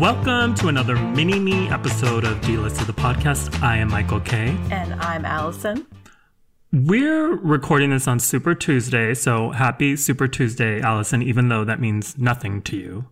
Welcome 0.00 0.54
to 0.54 0.68
another 0.68 0.96
mini 0.96 1.38
me 1.38 1.68
episode 1.68 2.24
of 2.24 2.40
D-Listed 2.40 2.86
the 2.86 2.92
podcast. 2.94 3.62
I 3.62 3.76
am 3.76 3.90
Michael 3.90 4.20
K. 4.20 4.56
And 4.70 4.94
I'm 4.94 5.26
Allison. 5.26 5.86
We're 6.72 7.36
recording 7.36 7.90
this 7.90 8.08
on 8.08 8.18
Super 8.18 8.54
Tuesday, 8.54 9.12
so 9.12 9.50
happy 9.50 9.96
Super 9.96 10.26
Tuesday, 10.26 10.80
Allison, 10.80 11.20
even 11.22 11.48
though 11.48 11.64
that 11.64 11.80
means 11.80 12.16
nothing 12.16 12.62
to 12.62 12.78
you. 12.78 13.04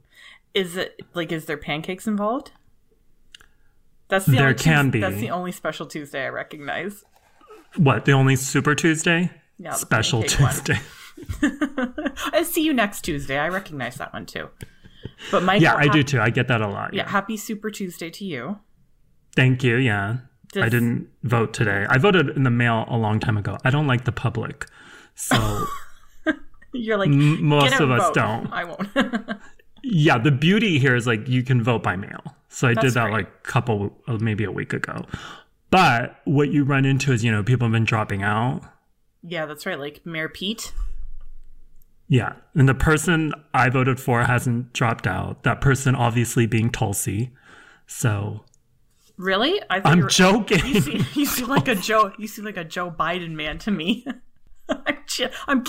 Is 0.55 0.79
it 0.79 1.03
like 1.13 1.31
is 1.31 1.45
there 1.45 1.59
pancakes 1.59 2.07
involved? 2.07 2.53
That's 4.09 4.25
the 4.25 4.33
There 4.33 4.47
only 4.47 4.59
can 4.59 4.87
Tues- 4.87 4.93
be. 4.93 5.01
That's 5.01 5.21
the 5.21 5.31
only 5.31 5.53
special 5.53 5.85
Tuesday 5.85 6.25
I 6.25 6.29
recognize. 6.31 7.05
What, 7.77 8.07
the 8.07 8.13
only 8.13 8.37
Super 8.37 8.75
Tuesday? 8.75 9.31
Yeah, 9.59 9.73
Special. 9.73 10.23
Tuesday. 10.23 10.79
I 12.33 12.45
see 12.45 12.65
you 12.65 12.73
next 12.73 13.03
Tuesday. 13.03 13.37
I 13.37 13.49
recognize 13.49 13.97
that 13.97 14.15
one 14.15 14.25
too. 14.25 14.49
But 15.31 15.43
Michael, 15.43 15.63
Yeah, 15.63 15.75
I 15.77 15.85
hap- 15.85 15.93
do 15.93 16.03
too. 16.03 16.21
I 16.21 16.31
get 16.31 16.49
that 16.49 16.61
a 16.61 16.69
lot. 16.69 16.95
Yeah, 16.95 17.03
Yeah. 17.05 17.09
happy 17.11 17.37
Super 17.37 17.71
Tuesday 17.71 18.11
to 18.11 18.25
you. 18.25 18.59
Thank 19.37 19.63
you. 19.63 19.77
Yeah. 19.77 20.19
I 20.57 20.69
didn't 20.71 21.09
vote 21.25 21.53
today. 21.53 21.87
I 21.89 21.99
voted 21.99 22.31
in 22.31 22.43
the 22.43 22.51
mail 22.51 22.85
a 22.89 22.97
long 22.97 23.21
time 23.21 23.37
ago. 23.37 23.59
I 23.65 23.71
don't 23.71 23.87
like 23.87 24.05
the 24.05 24.13
public. 24.13 24.67
So, 25.15 25.67
You're 26.73 26.97
like 26.97 27.09
M- 27.09 27.45
most 27.45 27.71
"Get 27.73 27.81
of 27.81 27.91
and 27.91 28.01
us 28.01 28.07
vote." 28.09 28.15
don't. 28.15 28.53
I 28.53 28.65
won't. 28.65 28.89
yeah, 29.83 30.19
the 30.19 30.31
beauty 30.31 30.79
here 30.79 30.95
is 30.97 31.07
like 31.07 31.29
you 31.29 31.43
can 31.43 31.63
vote 31.63 31.83
by 31.83 31.97
mail. 31.97 32.23
So 32.49 32.67
I 32.69 32.75
That's 32.75 32.87
did 32.87 32.95
that 32.95 33.05
great. 33.11 33.13
like 33.13 33.27
a 33.29 33.49
couple, 33.49 33.97
uh, 34.07 34.17
maybe 34.21 34.45
a 34.45 34.51
week 34.53 34.73
ago. 34.73 35.05
But 35.71 36.17
what 36.25 36.51
you 36.51 36.65
run 36.65 36.85
into 36.87 37.13
is, 37.13 37.23
you 37.23 37.31
know, 37.31 37.43
people 37.43 37.67
have 37.67 37.73
been 37.73 37.85
dropping 37.85 38.23
out. 38.23 38.63
yeah, 39.23 39.45
that's 39.47 39.67
right. 39.67 39.79
Like 39.79 40.05
Mayor 40.07 40.29
Pete. 40.31 40.73
Yeah. 42.09 42.35
And 42.55 42.69
the 42.69 42.75
person 42.75 43.33
I 43.53 43.69
voted 43.69 44.01
for 44.01 44.23
hasn't 44.23 44.73
dropped 44.73 45.07
out. 45.07 45.43
That 45.43 45.61
person 45.61 45.95
obviously 45.95 46.47
being 46.47 46.71
Tulsi. 46.71 47.33
So 47.87 48.45
Really? 49.19 49.61
I 49.69 49.83
I'm 49.85 50.09
joking. 50.09 50.65
You 50.65 50.81
seem, 50.81 51.07
you 51.15 51.27
seem 51.27 51.49
like 51.49 51.67
a 51.69 51.75
Joe. 51.75 52.13
You 52.19 52.29
seem 52.29 52.45
like 52.45 52.57
a 52.57 52.65
Joe 52.65 52.91
Biden 52.91 53.33
man 53.33 53.59
to 53.59 53.71
me. 53.71 54.07
I'm, 54.69 54.97
kidding. 55.07 55.31
I'm 55.49 55.65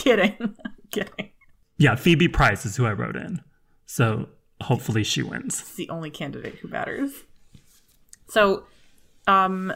kidding. 0.92 1.32
yeah, 1.78 1.96
Phoebe 1.96 2.28
Price 2.28 2.66
is 2.66 2.76
who 2.76 2.86
I 2.86 2.94
wrote 2.94 3.16
in. 3.16 3.42
So 3.86 4.30
hopefully 4.62 5.04
she 5.04 5.24
wins. 5.24 5.62
It's 5.62 5.76
the 5.76 5.90
only 5.90 6.12
candidate 6.12 6.56
who 6.56 6.68
matters. 6.68 7.12
So, 8.28 8.66
um, 9.26 9.74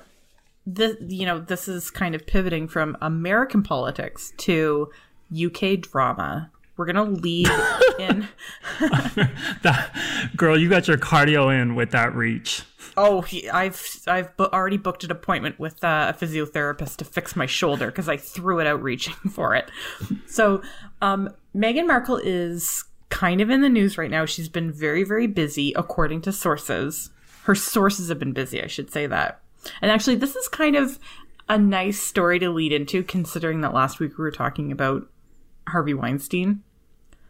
this 0.66 0.96
you 1.08 1.26
know 1.26 1.40
this 1.40 1.68
is 1.68 1.90
kind 1.90 2.16
of 2.16 2.26
pivoting 2.26 2.68
from 2.68 2.96
American 3.02 3.64
politics 3.64 4.32
to 4.38 4.90
UK 5.34 5.80
drama. 5.80 6.52
We're 6.76 6.86
gonna 6.86 7.04
lead 7.04 7.50
in. 8.00 8.28
That, 9.62 9.92
girl, 10.36 10.60
you 10.60 10.68
got 10.70 10.88
your 10.88 10.98
cardio 10.98 11.54
in 11.62 11.76
with 11.76 11.92
that 11.92 12.14
reach. 12.16 12.64
Oh, 12.98 13.22
he, 13.22 13.50
I've 13.50 14.00
I've 14.08 14.36
bu- 14.38 14.46
already 14.46 14.78
booked 14.78 15.04
an 15.04 15.12
appointment 15.12 15.60
with 15.60 15.84
uh, 15.84 16.14
a 16.14 16.18
physiotherapist 16.26 16.98
to 16.98 17.06
fix 17.06 17.36
my 17.36 17.46
shoulder 17.46 17.88
because 17.88 18.10
I 18.10 18.18
threw 18.18 18.60
it 18.60 18.68
out 18.68 18.82
reaching 18.84 19.14
for 19.32 19.56
it. 19.56 19.70
So, 20.28 20.62
um, 21.02 21.30
Meghan 21.56 21.88
Markle 21.88 22.18
is 22.18 22.84
kind 23.10 23.42
of 23.42 23.50
in 23.50 23.62
the 23.62 23.70
news 23.70 23.98
right 23.98 24.12
now. 24.12 24.26
She's 24.26 24.50
been 24.50 24.72
very 24.72 25.04
very 25.04 25.28
busy, 25.28 25.74
according 25.76 26.22
to 26.22 26.32
sources. 26.32 27.10
Her 27.44 27.56
sources 27.56 28.10
have 28.10 28.20
been 28.20 28.34
busy. 28.34 28.62
I 28.62 28.68
should 28.68 28.92
say 28.92 29.08
that. 29.08 29.40
And 29.82 29.90
actually, 29.92 30.16
this 30.16 30.36
is 30.36 30.48
kind 30.48 30.76
of 30.76 31.00
a 31.50 31.58
nice 31.58 32.00
story 32.00 32.40
to 32.40 32.50
lead 32.50 32.72
into, 32.72 33.04
considering 33.04 33.62
that 33.62 33.74
last 33.74 34.00
week 34.00 34.18
we 34.18 34.24
were 34.24 34.32
talking 34.32 34.72
about 34.72 35.08
Harvey 35.68 35.94
Weinstein. 35.94 36.62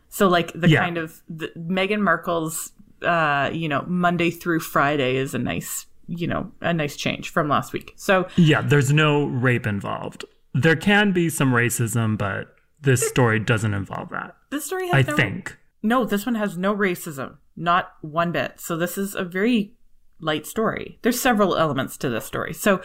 So, 0.09 0.27
like 0.27 0.51
the 0.53 0.69
Yeah. 0.69 0.79
kind 0.81 0.97
of 0.97 1.21
the, 1.29 1.51
Meghan 1.57 2.01
Markle's, 2.01 2.71
uh, 3.01 3.49
you 3.51 3.67
know, 3.67 3.83
Monday 3.87 4.29
through 4.29 4.59
Friday 4.59 5.15
is 5.17 5.33
a 5.33 5.39
nice, 5.39 5.87
you 6.07 6.27
know, 6.27 6.51
a 6.61 6.73
nice 6.73 6.95
change 6.95 7.29
from 7.29 7.49
last 7.49 7.73
week. 7.73 7.93
So, 7.95 8.27
Yeah, 8.35 8.61
there's 8.61 8.93
no 8.93 9.25
rape 9.25 9.65
involved. 9.65 10.25
There 10.53 10.75
can 10.75 11.11
be 11.13 11.29
some 11.29 11.51
racism, 11.51 12.17
but 12.17 12.55
this 12.81 13.07
story 13.07 13.39
doesn't 13.39 13.73
involve 13.73 14.09
that. 14.09 14.35
this 14.51 14.65
story 14.65 14.87
I 14.93 15.01
no, 15.01 15.15
think. 15.15 15.57
no, 15.81 16.05
this 16.05 16.25
one 16.27 16.35
has 16.35 16.57
no 16.57 16.75
racism, 16.75 17.37
not 17.55 17.93
one 18.01 18.31
bit. 18.31 18.59
So, 18.59 18.77
this 18.77 18.97
is 18.99 19.15
a 19.15 19.23
very 19.23 19.73
light 20.19 20.45
story. 20.45 20.99
There's 21.01 21.19
several 21.19 21.55
elements 21.57 21.97
to 21.97 22.09
this 22.09 22.23
story. 22.25 22.53
So, 22.53 22.81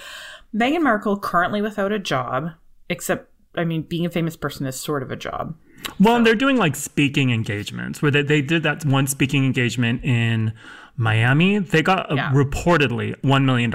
Meghan 0.54 0.82
Markle 0.82 1.18
currently 1.18 1.60
without 1.60 1.92
a 1.92 1.98
job, 1.98 2.52
except, 2.88 3.27
I 3.54 3.64
mean, 3.64 3.82
being 3.82 4.06
a 4.06 4.10
famous 4.10 4.36
person 4.36 4.66
is 4.66 4.76
sort 4.78 5.02
of 5.02 5.10
a 5.10 5.16
job. 5.16 5.56
Well, 5.98 6.16
and 6.16 6.26
they're 6.26 6.34
doing 6.34 6.56
like 6.56 6.76
speaking 6.76 7.30
engagements 7.30 8.02
where 8.02 8.10
they, 8.10 8.22
they 8.22 8.42
did 8.42 8.62
that 8.64 8.84
one 8.84 9.06
speaking 9.06 9.44
engagement 9.44 10.04
in 10.04 10.52
Miami. 10.96 11.58
They 11.58 11.82
got 11.82 12.10
uh, 12.10 12.16
Yeah. 12.16 12.32
reportedly 12.32 13.14
$1 13.22 13.44
million. 13.44 13.72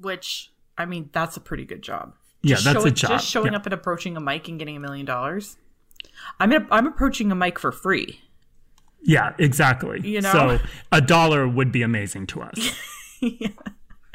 which 0.00 0.52
I 0.76 0.84
mean 0.86 1.10
that's 1.12 1.36
a 1.36 1.40
pretty 1.40 1.64
good 1.64 1.82
job. 1.82 2.14
Yeah, 2.42 2.54
Just 2.54 2.64
that's 2.66 2.76
a 2.78 2.80
showing- 2.82 2.94
job. 2.94 3.10
Just 3.10 3.26
showing 3.28 3.52
Yeah. 3.52 3.58
up 3.58 3.66
and 3.66 3.72
approaching 3.74 4.16
a 4.16 4.20
mic 4.20 4.48
and 4.48 4.58
getting 4.58 4.76
a 4.76 4.80
million 4.80 5.04
dollars. 5.06 5.56
I'm 6.38 6.52
I'm 6.70 6.86
approaching 6.86 7.32
a 7.32 7.34
mic 7.34 7.58
for 7.58 7.72
free. 7.72 8.20
Yeah, 9.02 9.32
exactly. 9.38 10.00
You 10.08 10.20
know? 10.20 10.32
So 10.32 10.58
a 10.92 11.00
dollar 11.00 11.48
would 11.48 11.72
be 11.72 11.82
amazing 11.82 12.26
to 12.28 12.42
us. 12.42 12.74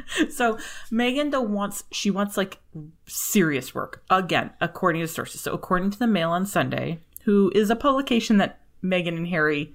So 0.30 0.58
Meghan 0.92 1.32
though 1.32 1.42
wants 1.42 1.84
she 1.92 2.10
wants 2.12 2.38
like 2.38 2.60
serious 3.06 3.74
work 3.76 4.04
again, 4.10 4.52
according 4.62 5.02
to 5.02 5.08
sources. 5.08 5.42
So 5.42 5.54
according 5.54 5.92
to 5.92 6.00
the 6.00 6.08
Mail 6.08 6.32
on 6.32 6.46
Sunday, 6.46 7.00
who 7.24 7.52
is 7.56 7.70
a 7.70 7.76
publication 7.76 8.38
that 8.38 8.60
Meghan 8.84 9.16
and 9.18 9.28
Harry 9.28 9.74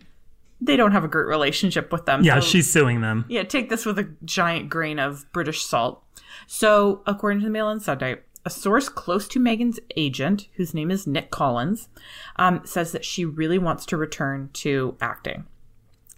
they 0.60 0.76
don't 0.76 0.92
have 0.92 1.04
a 1.04 1.08
great 1.08 1.26
relationship 1.26 1.92
with 1.92 2.04
them. 2.06 2.24
Yeah, 2.24 2.40
so- 2.40 2.46
she's 2.46 2.70
suing 2.70 3.00
them. 3.00 3.24
Yeah, 3.28 3.44
take 3.44 3.68
this 3.70 3.86
with 3.86 3.98
a 3.98 4.08
giant 4.24 4.68
grain 4.70 4.98
of 4.98 5.30
British 5.32 5.64
salt. 5.64 6.02
So, 6.46 7.02
according 7.06 7.40
to 7.40 7.44
the 7.46 7.50
Mail 7.50 7.66
on 7.66 7.78
Sunday, 7.80 8.16
a 8.44 8.50
source 8.50 8.88
close 8.88 9.28
to 9.28 9.40
Meghan's 9.40 9.78
agent, 9.96 10.48
whose 10.54 10.74
name 10.74 10.90
is 10.90 11.06
Nick 11.06 11.30
Collins, 11.30 11.88
um, 12.36 12.60
says 12.64 12.92
that 12.92 13.04
she 13.04 13.24
really 13.24 13.58
wants 13.58 13.86
to 13.86 13.96
return 13.96 14.50
to 14.54 14.96
acting. 15.00 15.46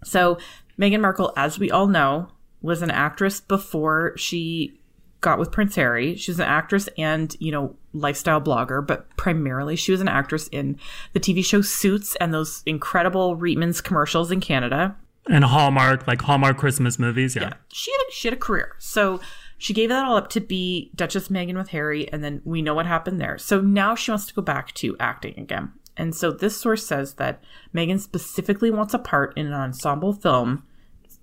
So, 0.05 0.39
Meghan 0.79 1.01
Markle, 1.01 1.33
as 1.37 1.59
we 1.59 1.71
all 1.71 1.87
know, 1.87 2.29
was 2.63 2.83
an 2.83 2.91
actress 2.91 3.41
before 3.41 4.15
she 4.17 4.81
got 5.21 5.39
with 5.39 5.53
Prince 5.53 5.77
Harry. 5.77 6.17
She 6.17 6.31
was 6.31 6.41
an 6.41 6.47
actress 6.47 6.89
and, 6.97 7.35
you 7.41 7.53
know, 7.53 7.77
lifestyle 7.93 8.41
blogger, 8.41 8.87
but 8.87 9.15
primarily 9.17 9.77
she 9.77 9.93
was 9.93 10.01
an 10.01 10.09
actress 10.09 10.49
in 10.49 10.79
the 11.13 11.21
TV 11.21 11.45
show 11.45 11.61
Suits 11.61 12.17
and 12.17 12.33
those 12.33 12.63
incredible 12.67 13.37
Reitman's 13.37 13.81
commercials 13.81 14.31
in 14.31 14.41
Canada 14.41 14.97
And 15.29 15.45
Hallmark, 15.45 16.07
like 16.07 16.23
Hallmark 16.23 16.57
Christmas 16.57 16.99
movies. 16.99 17.37
Yeah. 17.37 17.53
she 17.73 17.93
had 17.93 17.99
a, 18.09 18.13
she 18.13 18.29
had 18.29 18.35
a 18.35 18.41
career. 18.41 18.77
So 18.79 19.21
she 19.59 19.75
gave 19.75 19.91
that 19.91 20.07
all 20.07 20.17
up 20.17 20.29
to 20.31 20.41
be 20.41 20.91
Duchess 20.95 21.29
Meghan 21.29 21.57
with 21.57 21.69
Harry, 21.69 22.11
and 22.11 22.25
then 22.25 22.41
we 22.45 22.63
know 22.63 22.75
what 22.75 22.87
happened 22.87 23.21
there. 23.21 23.37
So 23.37 23.61
now 23.61 23.95
she 23.95 24.11
wants 24.11 24.27
to 24.27 24.35
go 24.35 24.41
back 24.41 24.73
to 24.77 24.97
acting 24.99 25.39
again. 25.39 25.73
And 25.99 26.15
so 26.15 26.31
this 26.31 26.57
source 26.57 26.87
says 26.87 27.15
that 27.15 27.45
Meghan 27.75 28.01
specifically 28.01 28.71
wants 28.71 28.95
a 28.95 28.99
part 28.99 29.37
in 29.37 29.47
an 29.47 29.53
ensemble 29.53 30.15
film, 30.15 30.65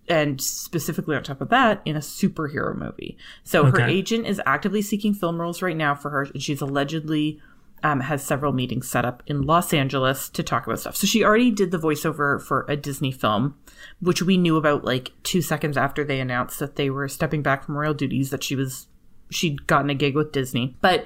and 0.08 0.42
specifically 0.42 1.16
on 1.16 1.24
top 1.24 1.42
of 1.42 1.50
that, 1.50 1.82
in 1.86 1.96
a 1.96 2.00
superhero 2.00 2.76
movie. 2.76 3.18
So 3.44 3.66
her 3.66 3.82
agent 3.82 4.26
is 4.26 4.42
actively 4.46 4.82
seeking 4.82 5.14
film 5.14 5.40
roles 5.40 5.62
right 5.62 5.78
now 5.78 5.96
for 5.96 6.10
her, 6.10 6.24
and 6.24 6.42
she's 6.42 6.62
allegedly 6.62 7.42
um, 7.84 8.00
has 8.02 8.24
several 8.24 8.54
meetings 8.54 8.90
set 8.90 9.06
up 9.06 9.22
in 9.28 9.44
Los 9.44 9.74
Angeles 9.74 10.30
to 10.30 10.44
talk 10.44 10.66
about 10.66 10.80
stuff. 10.80 10.96
So 10.96 11.06
she 11.06 11.24
already 11.24 11.52
did 11.52 11.72
the 11.72 11.78
voiceover 11.78 12.42
for 12.42 12.66
a 12.68 12.76
Disney 12.76 13.12
film, 13.12 13.56
which 14.00 14.22
we 14.22 14.38
knew 14.38 14.58
about 14.58 14.84
like 14.84 15.12
two 15.24 15.42
seconds 15.42 15.78
after 15.78 16.04
they 16.04 16.20
announced 16.20 16.60
that 16.60 16.76
they 16.76 16.90
were 16.90 17.08
stepping 17.08 17.42
back 17.42 17.64
from 17.64 17.78
royal 17.78 17.94
duties, 17.94 18.30
that 18.32 18.44
she 18.44 18.56
was 18.56 18.88
she'd 19.30 19.68
gotten 19.68 19.90
a 19.90 19.96
gig 19.96 20.16
with 20.16 20.32
Disney. 20.32 20.76
But 20.82 21.06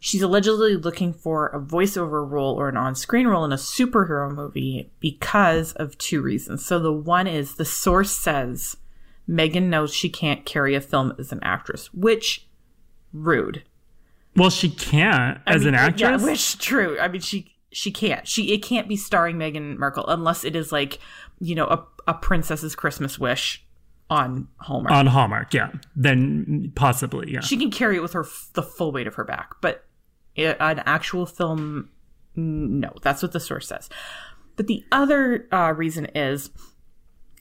she's 0.00 0.22
allegedly 0.22 0.76
looking 0.76 1.12
for 1.12 1.48
a 1.48 1.60
voiceover 1.60 2.28
role 2.28 2.54
or 2.54 2.68
an 2.68 2.76
on-screen 2.76 3.26
role 3.26 3.44
in 3.44 3.52
a 3.52 3.56
superhero 3.56 4.32
movie 4.32 4.90
because 5.00 5.72
of 5.74 5.96
two 5.98 6.20
reasons. 6.22 6.64
So 6.64 6.78
the 6.78 6.92
one 6.92 7.26
is 7.26 7.56
the 7.56 7.64
source 7.64 8.10
says 8.10 8.76
Meghan 9.28 9.64
knows 9.64 9.92
she 9.92 10.08
can't 10.08 10.44
carry 10.44 10.74
a 10.74 10.80
film 10.80 11.12
as 11.18 11.32
an 11.32 11.40
actress, 11.42 11.92
which 11.92 12.46
rude. 13.12 13.62
Well, 14.36 14.50
she 14.50 14.70
can't 14.70 15.40
as 15.46 15.64
an 15.66 15.74
actress. 15.74 16.00
Yeah, 16.22 16.24
which 16.28 16.58
true. 16.58 16.98
I 17.00 17.08
mean, 17.08 17.20
she 17.20 17.54
she 17.72 17.90
can't. 17.90 18.26
She 18.26 18.52
it 18.52 18.58
can't 18.62 18.88
be 18.88 18.96
starring 18.96 19.36
Meghan 19.36 19.76
Markle 19.78 20.06
unless 20.06 20.44
it 20.44 20.54
is 20.54 20.70
like 20.72 20.98
you 21.40 21.54
know 21.54 21.66
a 21.66 21.84
a 22.06 22.14
princess's 22.14 22.74
Christmas 22.74 23.18
wish 23.18 23.64
on 24.10 24.48
Hallmark. 24.58 24.94
on 24.94 25.06
Hallmark, 25.06 25.52
yeah. 25.52 25.70
Then 25.94 26.72
possibly, 26.74 27.32
yeah. 27.32 27.40
she 27.40 27.56
can 27.58 27.70
carry 27.70 27.96
it 27.96 28.00
with 28.02 28.14
her 28.14 28.24
f- 28.24 28.48
the 28.54 28.62
full 28.62 28.90
weight 28.92 29.06
of 29.06 29.16
her 29.16 29.24
back, 29.24 29.54
but 29.60 29.84
i- 29.84 29.87
an 30.38 30.82
actual 30.86 31.26
film, 31.26 31.90
no. 32.34 32.92
That's 33.02 33.22
what 33.22 33.32
the 33.32 33.40
source 33.40 33.68
says. 33.68 33.88
But 34.56 34.66
the 34.66 34.84
other 34.92 35.46
uh, 35.52 35.72
reason 35.76 36.06
is 36.14 36.50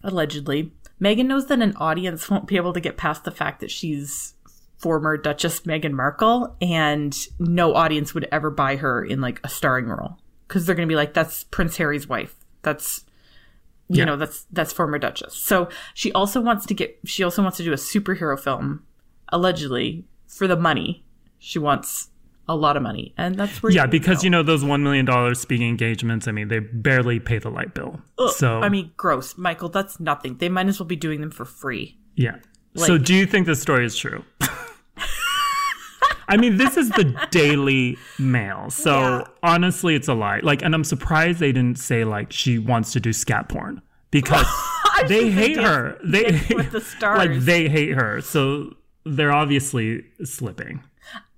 allegedly 0.04 0.72
Meghan 1.02 1.26
knows 1.26 1.48
that 1.48 1.62
an 1.62 1.76
audience 1.78 2.30
won't 2.30 2.48
be 2.48 2.56
able 2.58 2.74
to 2.74 2.80
get 2.80 2.98
past 2.98 3.24
the 3.24 3.32
fact 3.32 3.60
that 3.60 3.72
she's 3.72 4.34
former 4.78 5.18
Duchess 5.18 5.62
Meghan 5.62 5.92
Markle, 5.94 6.56
and 6.62 7.16
no 7.40 7.74
audience 7.74 8.14
would 8.14 8.28
ever 8.32 8.50
buy 8.52 8.76
her 8.78 9.04
in 9.04 9.22
like 9.22 9.40
a 9.44 9.50
starring 9.50 9.86
role 9.88 10.18
because 10.48 10.66
they're 10.66 10.76
going 10.76 10.88
to 10.88 10.92
be 10.92 10.96
like, 10.96 11.14
"That's 11.14 11.44
Prince 11.46 11.78
Harry's 11.78 12.08
wife. 12.08 12.36
That's 12.64 13.04
You 13.90 14.00
Yeah. 14.00 14.06
know, 14.06 14.16
that's 14.18 14.46
that's 14.52 14.74
former 14.74 15.00
Duchess. 15.00 15.34
So 15.36 15.70
she 15.94 16.12
also 16.14 16.42
wants 16.42 16.66
to 16.68 16.74
get 16.74 17.00
she 17.06 17.24
also 17.24 17.42
wants 17.42 17.58
to 17.58 17.64
do 17.64 17.72
a 17.74 17.78
superhero 17.78 18.40
film, 18.40 18.84
allegedly, 19.30 20.06
for 20.28 20.48
the 20.48 20.58
money. 20.58 21.06
She 21.40 21.58
wants 21.60 22.10
a 22.50 22.56
lot 22.56 22.78
of 22.78 22.84
money. 22.84 23.14
And 23.18 23.36
that's 23.36 23.62
where 23.62 23.72
Yeah, 23.72 23.84
you 23.86 23.90
because 23.90 24.20
go. 24.20 24.24
you 24.26 24.30
know 24.30 24.44
those 24.44 24.64
one 24.64 24.84
million 24.84 25.06
dollars 25.06 25.40
speaking 25.40 25.68
engagements. 25.68 26.28
I 26.28 26.32
mean, 26.32 26.48
they 26.48 26.60
barely 26.60 27.20
pay 27.20 27.40
the 27.40 27.50
light 27.50 27.74
bill. 27.74 28.00
so 28.36 28.62
I 28.62 28.70
mean, 28.70 28.92
gross. 28.98 29.38
Michael, 29.38 29.70
that's 29.70 30.00
nothing. 30.00 30.38
They 30.38 30.50
might 30.50 30.68
as 30.68 30.80
well 30.80 30.88
be 30.88 30.96
doing 30.96 31.22
them 31.22 31.32
for 31.32 31.46
free. 31.46 31.98
yeah. 32.16 32.38
so 32.76 32.98
do 32.98 33.14
you 33.16 33.26
think 33.26 33.48
this 33.48 33.62
story 33.62 33.86
is 33.86 33.96
true? 33.98 34.24
I 36.30 36.36
mean, 36.36 36.58
this 36.58 36.76
is 36.76 36.90
the 36.90 37.16
Daily 37.32 37.98
Mail. 38.20 38.70
So 38.70 39.00
Yeah. 39.00 39.24
honestly, 39.44 39.96
it's 39.96 40.10
a 40.10 40.14
lie. 40.14 40.42
Like, 40.44 40.62
and 40.62 40.76
I'm 40.76 40.84
surprised 40.84 41.40
they 41.40 41.54
didn't 41.54 41.80
say 41.80 42.04
like 42.04 42.34
she 42.34 42.60
wants 42.60 42.92
to 42.94 43.00
do 43.00 43.14
scat 43.14 43.48
porn 43.48 43.82
because 44.12 44.46
they 45.08 45.32
hate 45.32 45.56
her. 45.58 45.98
They 46.04 46.24
with 46.54 46.72
the 46.72 46.84
like 47.02 47.40
they 47.40 47.70
hate 47.70 47.92
her. 47.94 48.20
So 48.20 48.74
they're 49.06 49.32
obviously 49.32 50.04
slipping. 50.26 50.84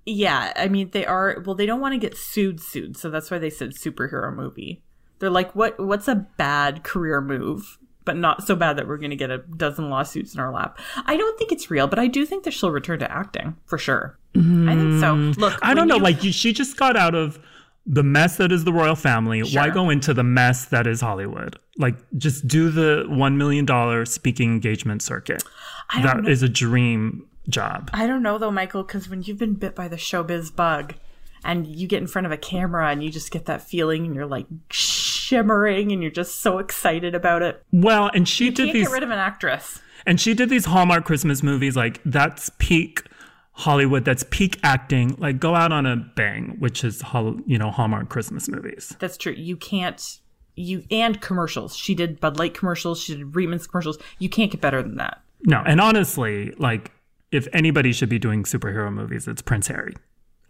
Yeah, 0.06 0.52
I 0.56 0.68
mean 0.68 0.90
they 0.90 1.04
are 1.06 1.42
well 1.44 1.54
they 1.54 1.66
don't 1.66 1.80
want 1.80 1.92
to 1.94 1.98
get 1.98 2.16
sued 2.16 2.60
sued, 2.60 2.96
so 2.96 3.10
that's 3.10 3.30
why 3.30 3.38
they 3.38 3.50
said 3.50 3.70
superhero 3.70 4.34
movie. 4.34 4.82
They're 5.18 5.30
like 5.30 5.54
what 5.54 5.78
what's 5.78 6.08
a 6.08 6.26
bad 6.36 6.82
career 6.82 7.20
move, 7.20 7.78
but 8.04 8.16
not 8.16 8.46
so 8.46 8.56
bad 8.56 8.76
that 8.78 8.88
we're 8.88 8.96
going 8.96 9.10
to 9.10 9.16
get 9.16 9.30
a 9.30 9.38
dozen 9.38 9.90
lawsuits 9.90 10.34
in 10.34 10.40
our 10.40 10.52
lap. 10.52 10.78
I 11.04 11.16
don't 11.16 11.38
think 11.38 11.52
it's 11.52 11.70
real, 11.70 11.86
but 11.86 11.98
I 11.98 12.06
do 12.06 12.24
think 12.24 12.44
that 12.44 12.52
she'll 12.52 12.70
return 12.70 12.98
to 13.00 13.12
acting 13.12 13.56
for 13.66 13.76
sure. 13.78 14.18
I 14.34 14.40
think 14.76 15.00
so. 15.00 15.14
Look, 15.40 15.54
Mm, 15.54 15.58
I 15.62 15.74
don't 15.74 15.88
know. 15.88 15.96
you- 15.96 16.02
Like 16.02 16.22
you, 16.24 16.32
she 16.32 16.52
just 16.52 16.76
got 16.76 16.96
out 16.96 17.14
of 17.14 17.38
the 17.86 18.02
mess 18.02 18.36
that 18.36 18.52
is 18.52 18.64
the 18.64 18.72
royal 18.72 18.94
family. 18.94 19.40
Why 19.42 19.68
go 19.70 19.90
into 19.90 20.14
the 20.14 20.22
mess 20.22 20.66
that 20.66 20.86
is 20.86 21.00
Hollywood? 21.00 21.58
Like 21.78 21.96
just 22.16 22.46
do 22.46 22.70
the 22.70 23.04
one 23.08 23.36
million 23.38 23.64
dollar 23.66 24.04
speaking 24.06 24.52
engagement 24.52 25.02
circuit. 25.02 25.42
I 25.90 26.00
That 26.02 26.14
don't 26.18 26.28
is 26.28 26.42
know. 26.42 26.46
a 26.46 26.48
dream 26.48 27.26
job. 27.50 27.90
I 27.92 28.06
don't 28.06 28.22
know 28.22 28.38
though, 28.38 28.50
Michael, 28.50 28.82
because 28.82 29.08
when 29.08 29.22
you've 29.22 29.38
been 29.38 29.54
bit 29.54 29.74
by 29.74 29.88
the 29.88 29.96
showbiz 29.96 30.54
bug, 30.54 30.94
and 31.42 31.66
you 31.66 31.86
get 31.88 32.02
in 32.02 32.06
front 32.06 32.26
of 32.26 32.32
a 32.32 32.36
camera 32.36 32.90
and 32.90 33.02
you 33.02 33.10
just 33.10 33.30
get 33.30 33.46
that 33.46 33.62
feeling, 33.62 34.04
and 34.06 34.14
you're 34.14 34.26
like 34.26 34.46
shimmering, 34.70 35.92
and 35.92 36.02
you're 36.02 36.10
just 36.10 36.40
so 36.40 36.58
excited 36.58 37.14
about 37.14 37.42
it. 37.42 37.62
Well, 37.72 38.10
and 38.14 38.28
she 38.28 38.50
did 38.50 38.64
Can't 38.66 38.72
these 38.74 38.88
get 38.88 38.92
rid 38.94 39.02
of 39.02 39.10
an 39.10 39.18
actress. 39.18 39.80
and 40.06 40.20
she 40.20 40.34
did 40.34 40.48
these 40.50 40.64
Hallmark 40.66 41.04
Christmas 41.04 41.42
movies. 41.42 41.76
Like 41.76 42.00
that's 42.04 42.50
peak 42.58 43.04
Hollywood. 43.52 44.04
That's 44.04 44.24
peak 44.30 44.58
acting. 44.62 45.16
Like 45.18 45.40
go 45.40 45.54
out 45.54 45.72
on 45.72 45.86
a 45.86 45.96
bang, 45.96 46.56
which 46.58 46.84
is 46.84 47.02
you 47.46 47.58
know 47.58 47.70
Hallmark 47.70 48.08
Christmas 48.08 48.48
movies. 48.48 48.94
That's 48.98 49.16
true. 49.16 49.32
You 49.32 49.56
can't 49.56 50.18
you 50.56 50.84
and 50.90 51.20
commercials. 51.20 51.74
She 51.76 51.94
did 51.94 52.20
Bud 52.20 52.38
Light 52.38 52.54
commercials. 52.54 53.00
She 53.00 53.14
did 53.16 53.32
Reitman's 53.32 53.66
commercials. 53.66 53.98
You 54.18 54.28
can't 54.28 54.50
get 54.50 54.60
better 54.60 54.82
than 54.82 54.96
that. 54.96 55.22
No, 55.44 55.62
and 55.66 55.80
honestly, 55.80 56.52
like 56.58 56.90
if 57.32 57.46
anybody 57.52 57.92
should 57.92 58.08
be 58.08 58.18
doing 58.18 58.42
superhero 58.44 58.92
movies, 58.92 59.26
it's 59.28 59.42
Prince 59.42 59.68
Harry. 59.68 59.94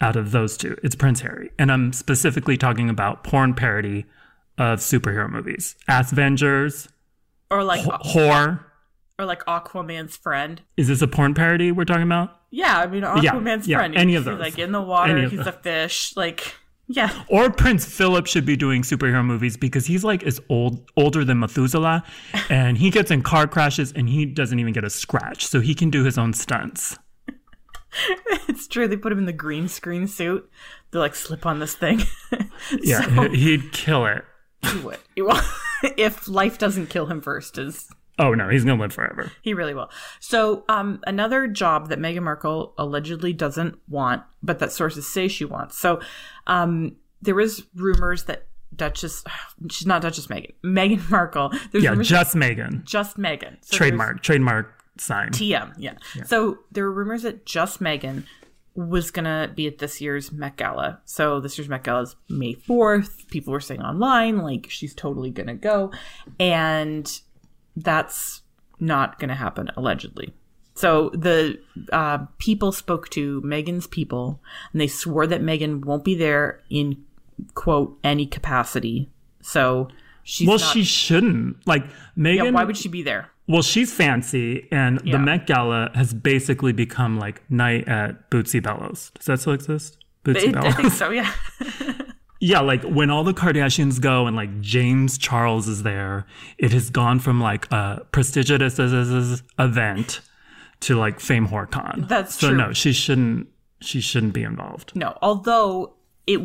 Out 0.00 0.16
of 0.16 0.30
those 0.30 0.56
two, 0.56 0.76
it's 0.82 0.94
Prince 0.94 1.20
Harry. 1.20 1.50
And 1.58 1.70
I'm 1.70 1.92
specifically 1.92 2.56
talking 2.56 2.88
about 2.88 3.22
porn 3.22 3.52
parody 3.54 4.06
of 4.56 4.78
superhero 4.78 5.28
movies. 5.30 5.76
Ass 5.88 6.10
Avengers, 6.12 6.88
Or 7.50 7.62
like 7.64 7.82
Whore. 7.84 8.64
or 9.18 9.24
like 9.26 9.44
Aquaman's 9.44 10.16
friend. 10.16 10.62
Is 10.78 10.88
this 10.88 11.02
a 11.02 11.06
porn 11.08 11.34
parody 11.34 11.70
we're 11.70 11.84
talking 11.84 12.02
about? 12.04 12.38
Yeah, 12.50 12.78
I 12.78 12.86
mean 12.86 13.02
Aquaman's 13.02 13.68
yeah, 13.68 13.76
friend. 13.78 13.94
any 13.96 14.14
of 14.14 14.24
those. 14.24 14.40
like 14.40 14.58
in 14.58 14.72
the 14.72 14.80
water. 14.80 15.28
He's 15.28 15.40
a 15.40 15.52
fish. 15.52 16.16
Like 16.16 16.54
yeah, 16.92 17.22
Or 17.28 17.50
Prince 17.50 17.84
Philip 17.84 18.26
should 18.26 18.44
be 18.44 18.56
doing 18.56 18.82
superhero 18.82 19.24
movies 19.24 19.56
because 19.56 19.86
he's 19.86 20.02
like 20.02 20.22
is 20.24 20.40
old 20.48 20.90
older 20.96 21.24
than 21.24 21.38
Methuselah 21.38 22.02
and 22.50 22.76
he 22.76 22.90
gets 22.90 23.10
in 23.12 23.22
car 23.22 23.46
crashes 23.46 23.92
and 23.92 24.08
he 24.08 24.26
doesn't 24.26 24.58
even 24.58 24.72
get 24.72 24.82
a 24.84 24.90
scratch. 24.90 25.46
So 25.46 25.60
he 25.60 25.74
can 25.74 25.90
do 25.90 26.02
his 26.04 26.18
own 26.18 26.32
stunts. 26.32 26.98
it's 28.48 28.66
true. 28.66 28.88
They 28.88 28.96
put 28.96 29.12
him 29.12 29.18
in 29.18 29.26
the 29.26 29.32
green 29.32 29.68
screen 29.68 30.06
suit. 30.08 30.48
They're 30.90 31.00
like 31.00 31.14
slip 31.14 31.46
on 31.46 31.58
this 31.60 31.74
thing. 31.74 32.02
Yeah, 32.82 33.02
So- 33.02 33.28
he- 33.30 33.36
he'd 33.56 33.72
kill 33.72 34.06
it. 34.06 34.24
he 34.62 34.78
would. 34.80 34.98
He 35.14 35.22
will. 35.22 35.40
if 35.96 36.28
life 36.28 36.58
doesn't 36.58 36.88
kill 36.88 37.06
him 37.06 37.20
first, 37.22 37.56
is 37.58 37.88
Oh 38.20 38.34
no, 38.34 38.48
he's 38.48 38.64
gonna 38.64 38.80
live 38.80 38.92
forever. 38.92 39.32
He 39.42 39.54
really 39.54 39.74
will. 39.74 39.90
So, 40.20 40.64
um, 40.68 41.00
another 41.06 41.46
job 41.48 41.88
that 41.88 41.98
Meghan 41.98 42.22
Markle 42.22 42.74
allegedly 42.78 43.32
doesn't 43.32 43.78
want, 43.88 44.22
but 44.42 44.58
that 44.60 44.70
sources 44.72 45.06
say 45.12 45.26
she 45.26 45.44
wants. 45.44 45.78
So, 45.78 46.00
um, 46.46 46.96
there 47.22 47.34
was 47.34 47.62
rumors 47.74 48.24
that 48.24 48.46
Duchess, 48.76 49.24
she's 49.70 49.86
not 49.86 50.02
Duchess 50.02 50.26
Meghan, 50.28 50.52
Meghan 50.64 51.10
Markle. 51.10 51.50
There's 51.72 51.82
Yeah, 51.84 51.94
just 51.96 52.36
Meghan. 52.36 52.84
just 52.84 53.16
Meghan. 53.16 53.56
So 53.62 53.76
Trademark, 53.76 54.22
trademark 54.22 54.74
sign. 54.98 55.30
TM, 55.30 55.72
yeah. 55.78 55.94
So 56.26 56.58
there 56.70 56.84
were 56.84 56.92
rumors 56.92 57.22
that 57.22 57.46
just 57.46 57.80
Meghan 57.80 58.24
was 58.76 59.10
gonna 59.10 59.50
be 59.54 59.66
at 59.66 59.78
this 59.78 60.00
year's 60.00 60.30
Met 60.30 60.56
Gala. 60.56 61.00
So 61.04 61.40
this 61.40 61.58
year's 61.58 61.68
Met 61.68 61.82
Gala 61.84 62.02
is 62.02 62.16
May 62.28 62.52
fourth. 62.54 63.28
People 63.28 63.52
were 63.52 63.60
saying 63.60 63.82
online 63.82 64.38
like 64.38 64.66
she's 64.70 64.94
totally 64.94 65.30
gonna 65.30 65.56
go, 65.56 65.90
and 66.38 67.20
that's 67.82 68.42
not 68.78 69.18
gonna 69.18 69.34
happen 69.34 69.70
allegedly. 69.76 70.32
So 70.74 71.10
the 71.10 71.58
uh, 71.92 72.18
people 72.38 72.72
spoke 72.72 73.10
to 73.10 73.42
Meghan's 73.42 73.86
people, 73.86 74.40
and 74.72 74.80
they 74.80 74.86
swore 74.86 75.26
that 75.26 75.42
Meghan 75.42 75.84
won't 75.84 76.04
be 76.04 76.14
there 76.14 76.62
in 76.70 77.04
quote 77.54 77.98
any 78.02 78.26
capacity. 78.26 79.10
So 79.42 79.88
she's 80.22 80.48
well, 80.48 80.58
not, 80.58 80.72
she 80.72 80.84
shouldn't. 80.84 81.66
Like 81.66 81.84
Meghan. 82.16 82.36
yeah. 82.44 82.50
Why 82.50 82.64
would 82.64 82.76
she 82.76 82.88
be 82.88 83.02
there? 83.02 83.28
well, 83.48 83.62
she's 83.62 83.92
fancy, 83.92 84.68
and 84.70 85.00
Yeah. 85.04 85.12
the 85.12 85.18
Met 85.18 85.46
Gala 85.46 85.90
has 85.94 86.14
basically 86.14 86.72
become 86.72 87.18
like 87.18 87.42
night 87.50 87.88
at 87.88 88.30
Bootsy 88.30 88.62
Bellows. 88.62 89.10
Does 89.16 89.26
that 89.26 89.40
still 89.40 89.54
exist? 89.54 89.98
Bootsy 90.24 90.50
It, 90.50 90.56
I 90.56 90.72
think 90.72 90.92
so. 90.92 91.10
Yeah. 91.10 91.30
yeah, 92.40 92.60
like 92.60 92.82
when 92.82 93.10
all 93.10 93.22
the 93.22 93.34
Kardashians 93.34 94.00
go 94.00 94.26
and 94.26 94.34
like 94.34 94.60
James 94.60 95.18
Charles 95.18 95.68
is 95.68 95.82
there, 95.82 96.26
it 96.58 96.72
has 96.72 96.90
gone 96.90 97.20
from 97.20 97.40
like 97.40 97.70
a 97.70 98.04
prestigious 98.12 98.78
event 99.58 100.20
to 100.80 100.96
like 100.96 101.20
Fame 101.20 101.46
HorCon. 101.48 102.08
That's 102.08 102.34
so 102.34 102.48
true. 102.48 102.56
no, 102.56 102.72
she 102.72 102.92
shouldn't. 102.92 103.48
She 103.82 104.00
shouldn't 104.00 104.34
be 104.34 104.42
involved. 104.42 104.92
No, 104.94 105.16
although 105.22 105.94
it 106.26 106.40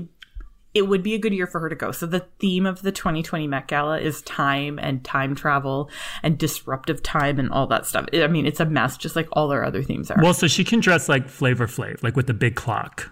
it 0.74 0.90
would 0.90 1.02
be 1.04 1.14
a 1.14 1.18
good 1.18 1.34
year 1.34 1.48
for 1.48 1.62
her 1.62 1.70
to 1.70 1.75
go. 1.75 1.92
So 1.94 2.06
the 2.06 2.25
theme 2.40 2.66
of 2.66 2.82
the 2.82 2.92
2020 2.92 3.48
Met 3.48 3.68
Gala 3.70 3.98
is 4.00 4.22
time 4.24 4.78
and 4.78 5.04
time 5.06 5.34
travel 5.34 5.90
and 6.22 6.38
disruptive 6.38 7.02
time 7.02 7.40
and 7.40 7.50
all 7.50 7.66
that 7.68 7.86
stuff. 7.86 8.06
I 8.14 8.28
mean, 8.28 8.46
it's 8.46 8.60
a 8.60 8.66
mess, 8.66 8.98
just 8.98 9.16
like 9.16 9.30
all 9.32 9.48
their 9.48 9.64
other 9.64 9.82
themes 9.84 10.12
are. 10.12 10.18
Well, 10.22 10.34
so 10.34 10.48
she 10.48 10.66
can 10.66 10.82
dress 10.82 11.08
like 11.08 11.30
Flavor 11.30 11.68
Flav, 11.68 12.04
like 12.04 12.18
with 12.18 12.28
the 12.28 12.34
big 12.34 12.56
clock. 12.56 13.10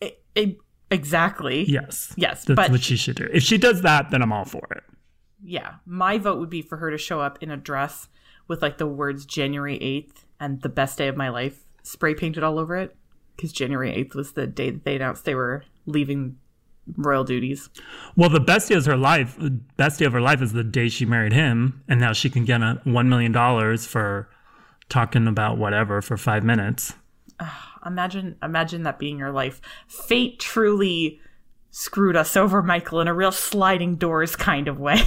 It- 0.00 0.22
it- 0.34 0.58
exactly. 0.90 1.64
Yes. 1.68 2.12
Yes, 2.16 2.44
That's 2.44 2.56
but- 2.56 2.70
what 2.70 2.82
she 2.82 2.96
should 2.96 3.16
do. 3.16 3.28
If 3.32 3.42
she 3.42 3.58
does 3.58 3.82
that, 3.82 4.10
then 4.10 4.22
I'm 4.22 4.32
all 4.32 4.44
for 4.44 4.66
it. 4.72 4.82
Yeah, 5.44 5.74
my 5.84 6.18
vote 6.18 6.38
would 6.38 6.50
be 6.50 6.62
for 6.62 6.78
her 6.78 6.90
to 6.90 6.98
show 6.98 7.20
up 7.20 7.38
in 7.42 7.50
a 7.50 7.56
dress 7.56 8.08
with 8.48 8.62
like 8.62 8.78
the 8.78 8.86
words 8.86 9.24
January 9.26 9.78
8th 9.78 10.24
and 10.40 10.62
the 10.62 10.68
best 10.68 10.98
day 10.98 11.08
of 11.08 11.16
my 11.16 11.28
life 11.28 11.64
spray 11.82 12.14
painted 12.14 12.42
all 12.42 12.58
over 12.58 12.76
it 12.76 12.96
because 13.36 13.52
January 13.52 13.92
8th 13.92 14.14
was 14.14 14.32
the 14.32 14.46
day 14.46 14.70
that 14.70 14.84
they 14.84 14.96
announced 14.96 15.24
they 15.24 15.34
were 15.34 15.62
leaving 15.84 16.36
royal 16.96 17.22
duties. 17.24 17.68
Well, 18.16 18.28
the 18.30 18.40
best 18.40 18.68
day 18.68 18.74
of 18.76 18.86
her 18.86 18.96
life, 18.96 19.36
the 19.38 19.50
best 19.50 19.98
day 19.98 20.04
of 20.04 20.12
her 20.12 20.20
life 20.20 20.40
is 20.42 20.52
the 20.52 20.64
day 20.64 20.88
she 20.88 21.04
married 21.04 21.32
him, 21.32 21.82
and 21.88 22.00
now 22.00 22.12
she 22.12 22.30
can 22.30 22.44
get 22.44 22.62
a 22.62 22.80
one 22.84 23.08
million 23.08 23.30
dollars 23.32 23.86
for 23.86 24.28
talking 24.88 25.26
about 25.28 25.58
whatever 25.58 26.00
for 26.00 26.16
five 26.16 26.44
minutes. 26.44 26.94
Ah. 27.40 27.75
Imagine 27.86 28.36
imagine 28.42 28.82
that 28.82 28.98
being 28.98 29.18
your 29.18 29.32
life. 29.32 29.60
Fate 29.86 30.38
truly 30.40 31.20
screwed 31.70 32.16
us 32.16 32.36
over, 32.36 32.62
Michael, 32.62 33.00
in 33.00 33.08
a 33.08 33.14
real 33.14 33.32
sliding 33.32 33.96
doors 33.96 34.34
kind 34.34 34.66
of 34.68 34.78
way. 34.80 35.02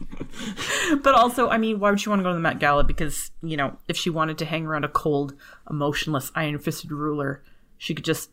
but 1.02 1.14
also, 1.14 1.48
I 1.48 1.58
mean, 1.58 1.78
why 1.78 1.90
would 1.90 2.00
she 2.00 2.08
want 2.08 2.20
to 2.20 2.24
go 2.24 2.30
to 2.30 2.34
the 2.34 2.40
Met 2.40 2.58
Gala? 2.58 2.84
Because, 2.84 3.30
you 3.42 3.56
know, 3.56 3.76
if 3.88 3.96
she 3.96 4.10
wanted 4.10 4.38
to 4.38 4.44
hang 4.44 4.66
around 4.66 4.84
a 4.84 4.88
cold, 4.88 5.34
emotionless, 5.70 6.32
iron 6.34 6.58
fisted 6.58 6.90
ruler, 6.90 7.42
she 7.78 7.94
could 7.94 8.04
just 8.04 8.30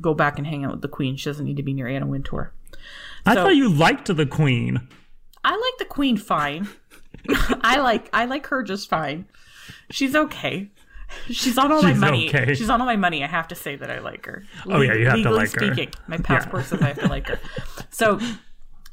go 0.00 0.14
back 0.14 0.38
and 0.38 0.46
hang 0.46 0.64
out 0.64 0.72
with 0.72 0.82
the 0.82 0.88
Queen. 0.88 1.16
She 1.16 1.28
doesn't 1.28 1.44
need 1.44 1.56
to 1.56 1.62
be 1.62 1.72
near 1.74 1.88
Anna 1.88 2.06
Wintour. 2.06 2.52
I 3.24 3.34
So- 3.34 3.44
thought 3.44 3.56
you 3.56 3.68
liked 3.68 4.14
the 4.14 4.26
Queen. 4.26 4.88
I 5.44 5.52
like 5.52 5.78
the 5.78 5.84
Queen 5.84 6.16
fine. 6.16 6.68
I 7.62 7.78
like 7.78 8.08
I 8.12 8.24
like 8.26 8.46
her 8.48 8.62
just 8.62 8.88
fine. 8.88 9.26
She's 9.90 10.14
okay. 10.14 10.70
She's 11.30 11.56
on 11.58 11.70
all 11.72 11.80
She's 11.82 11.96
my 11.98 12.10
money. 12.10 12.28
okay. 12.28 12.54
She's 12.54 12.70
on 12.70 12.80
all 12.80 12.86
my 12.86 12.96
money. 12.96 13.22
I 13.22 13.26
have 13.26 13.48
to 13.48 13.54
say 13.54 13.76
that 13.76 13.90
I 13.90 13.98
like 14.00 14.26
her. 14.26 14.44
Oh, 14.66 14.80
yeah, 14.80 14.94
you 14.94 15.04
have 15.06 15.14
to 15.14 15.18
Legally 15.30 15.36
like 15.38 15.52
her. 15.54 15.66
speaking, 15.74 15.92
my 16.08 16.18
passport 16.18 16.64
says 16.64 16.82
I 16.82 16.88
have 16.88 17.00
to 17.00 17.08
like 17.08 17.28
her. 17.28 17.38
So, 17.90 18.20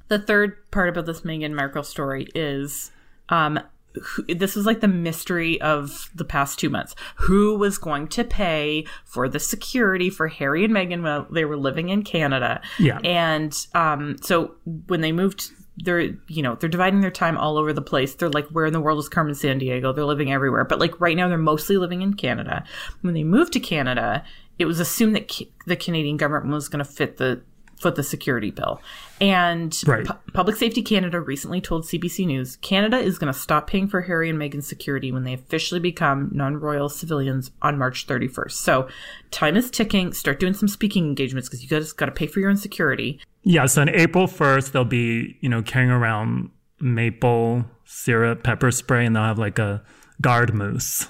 the 0.07 0.19
third 0.19 0.69
part 0.71 0.89
about 0.89 1.05
this 1.05 1.21
Meghan 1.21 1.53
Markle 1.53 1.83
story 1.83 2.27
is, 2.33 2.91
um, 3.29 3.59
who, 4.01 4.23
this 4.33 4.55
was 4.55 4.65
like 4.65 4.79
the 4.79 4.87
mystery 4.87 5.59
of 5.61 6.09
the 6.15 6.23
past 6.25 6.57
two 6.59 6.69
months. 6.69 6.95
Who 7.17 7.57
was 7.57 7.77
going 7.77 8.07
to 8.09 8.23
pay 8.23 8.85
for 9.05 9.27
the 9.27 9.39
security 9.39 10.09
for 10.09 10.27
Harry 10.29 10.63
and 10.63 10.73
Meghan 10.73 11.03
while 11.03 11.27
they 11.29 11.45
were 11.45 11.57
living 11.57 11.89
in 11.89 12.03
Canada? 12.03 12.61
Yeah. 12.79 12.99
And 13.03 13.55
um, 13.75 14.17
so 14.21 14.55
when 14.87 15.01
they 15.01 15.11
moved 15.11 15.51
they're 15.77 16.15
you 16.27 16.41
know 16.41 16.55
they're 16.55 16.69
dividing 16.69 17.01
their 17.01 17.11
time 17.11 17.37
all 17.37 17.57
over 17.57 17.73
the 17.73 17.81
place. 17.81 18.15
They're 18.15 18.29
like 18.29 18.47
where 18.47 18.65
in 18.65 18.73
the 18.73 18.79
world 18.79 18.99
is 18.99 19.09
carmen 19.09 19.35
san 19.35 19.57
diego? 19.57 19.91
They're 19.91 20.05
living 20.05 20.31
everywhere. 20.31 20.65
But 20.65 20.79
like 20.79 20.99
right 21.01 21.17
now 21.17 21.27
they're 21.27 21.37
mostly 21.37 21.77
living 21.77 22.01
in 22.01 22.13
canada. 22.13 22.63
When 23.01 23.13
they 23.13 23.23
moved 23.23 23.53
to 23.53 23.59
canada 23.59 24.23
it 24.59 24.65
was 24.65 24.79
assumed 24.79 25.15
that 25.15 25.31
ca- 25.31 25.49
the 25.65 25.75
canadian 25.75 26.17
government 26.17 26.53
was 26.53 26.69
going 26.69 26.83
to 26.83 26.89
fit 26.89 27.17
the 27.17 27.41
foot 27.83 27.95
the 27.95 28.03
security 28.03 28.49
bill 28.49 28.81
and 29.21 29.79
Right. 29.85 30.05
Pu- 30.05 30.31
public 30.33 30.55
safety 30.55 30.81
canada 30.81 31.19
recently 31.21 31.61
told 31.61 31.83
cbc 31.83 32.25
news 32.25 32.55
canada 32.57 32.97
is 32.97 33.19
going 33.19 33.31
to 33.31 33.37
stop 33.37 33.67
paying 33.67 33.87
for 33.87 34.01
harry 34.01 34.29
and 34.29 34.39
meghan's 34.39 34.65
security 34.67 35.11
when 35.11 35.23
they 35.23 35.33
officially 35.33 35.79
become 35.79 36.29
non-royal 36.33 36.89
civilians 36.89 37.51
on 37.61 37.77
march 37.77 38.07
31st 38.07 38.51
so 38.51 38.87
time 39.31 39.55
is 39.55 39.69
ticking 39.69 40.13
start 40.13 40.39
doing 40.39 40.53
some 40.53 40.67
speaking 40.67 41.05
engagements 41.05 41.47
because 41.47 41.61
you 41.61 41.69
guys 41.69 41.91
got 41.93 42.07
to 42.07 42.11
pay 42.11 42.25
for 42.25 42.39
your 42.39 42.49
own 42.49 42.57
security 42.57 43.19
Yeah, 43.43 43.65
so 43.67 43.81
on 43.81 43.89
April 43.89 44.25
1st, 44.25 44.71
they'll 44.71 44.85
be, 44.85 45.37
you 45.41 45.49
know, 45.49 45.61
carrying 45.61 45.91
around 45.91 46.49
maple 46.79 47.65
syrup, 47.85 48.41
pepper 48.43 48.71
spray, 48.71 49.05
and 49.05 49.15
they'll 49.15 49.23
have 49.23 49.37
like 49.37 49.59
a 49.59 49.83
guard 50.21 50.53
moose 50.53 51.07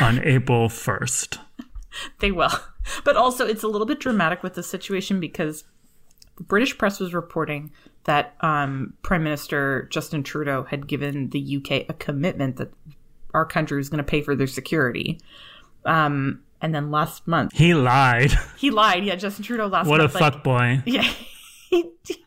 on 0.00 0.18
April 0.24 0.68
1st. 0.68 1.38
They 2.20 2.32
will. 2.32 2.48
But 3.04 3.16
also, 3.16 3.46
it's 3.46 3.62
a 3.62 3.68
little 3.68 3.86
bit 3.86 4.00
dramatic 4.00 4.42
with 4.42 4.54
the 4.54 4.62
situation 4.62 5.20
because 5.20 5.64
British 6.40 6.76
press 6.78 6.98
was 7.00 7.14
reporting 7.14 7.70
that 8.04 8.34
um, 8.40 8.94
Prime 9.02 9.22
Minister 9.22 9.86
Justin 9.90 10.22
Trudeau 10.22 10.64
had 10.64 10.86
given 10.88 11.30
the 11.30 11.56
UK 11.58 11.86
a 11.88 11.92
commitment 11.94 12.56
that 12.56 12.72
our 13.34 13.44
country 13.46 13.76
was 13.76 13.88
going 13.88 13.98
to 13.98 14.04
pay 14.04 14.22
for 14.22 14.34
their 14.34 14.46
security. 14.46 15.20
Um, 15.84 16.40
and 16.60 16.74
then 16.74 16.90
last 16.90 17.26
month, 17.26 17.52
He 17.56 17.74
lied. 17.74 18.32
he 18.58 18.70
lied. 18.70 19.04
Yeah, 19.04 19.16
Justin 19.16 19.44
Trudeau 19.44 19.66
last 19.66 19.86
What 19.86 20.00
a 20.00 20.04
like- 20.04 20.12
fuck 20.12 20.42
boy. 20.44 20.82
Yeah. 20.86 21.02
he- 21.70 21.90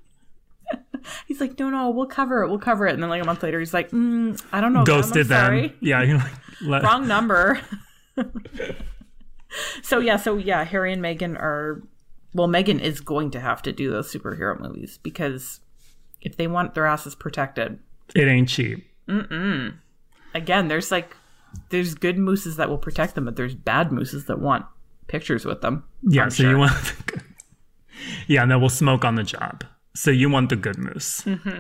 He's 1.27 1.39
like, 1.39 1.59
no, 1.59 1.69
no, 1.69 1.91
we'll 1.91 2.07
cover 2.07 2.41
it. 2.43 2.50
We'll 2.50 2.57
cover 2.57 2.88
it. 2.88 2.93
And 2.95 3.03
then, 3.03 3.09
like, 3.12 3.21
a 3.21 3.25
month 3.25 3.43
later, 3.43 3.59
he's 3.59 3.75
like, 3.75 3.91
mm, 3.91 4.41
I 4.51 4.59
don't 4.59 4.74
know. 4.74 4.83
Ghosted 4.83 5.27
sorry. 5.27 5.67
them. 5.67 5.77
Yeah, 5.79 6.01
you 6.01 6.17
like, 6.17 6.31
let, 6.62 6.81
wrong 6.83 7.07
number. 7.07 7.59
so 9.83 10.00
yeah, 10.00 10.17
so 10.17 10.38
yeah, 10.38 10.63
Harry 10.63 10.91
and 10.93 11.01
Meghan 11.03 11.35
are 11.38 11.83
well, 12.36 12.50
Meghan 12.50 12.82
is 12.82 13.00
going 13.00 13.32
to 13.32 13.39
have 13.39 13.62
to 13.62 13.72
do 13.72 13.89
those 13.89 14.12
superhero 14.12 14.60
movies 14.60 15.00
because 15.01 15.62
if 16.22 16.36
they 16.36 16.48
want 16.48 16.74
their 16.74 16.86
asses 16.86 17.15
protected, 17.15 17.80
it 18.13 18.27
ain't 18.27 18.50
cheap. 18.50 18.86
again, 20.34 20.68
there's 20.68 20.92
like 20.92 21.15
there's 21.70 21.96
good 21.96 22.18
mooses 22.18 22.58
that 22.58 22.70
will 22.70 22.77
protect 22.77 23.15
them, 23.15 23.24
but 23.24 23.38
there's 23.38 23.56
bad 23.56 23.89
mooses 23.89 24.25
that 24.25 24.39
want 24.39 24.65
pictures 25.08 25.46
with 25.46 25.62
them. 25.62 25.86
Yeah, 26.04 26.24
I'm 26.24 26.30
so 26.30 26.44
sure. 26.44 26.51
you 26.51 26.58
want 26.58 26.74
the. 26.74 27.22
Yeah, 28.27 28.42
and 28.42 28.51
then 28.51 28.60
we'll 28.60 28.70
smoke 28.70 29.06
on 29.06 29.15
the 29.15 29.24
job. 29.24 29.63
So 29.96 30.12
you 30.12 30.30
want 30.30 30.50
the 30.50 30.58
good 30.58 30.77
moose. 30.77 31.22
Mm-hmm. 31.22 31.60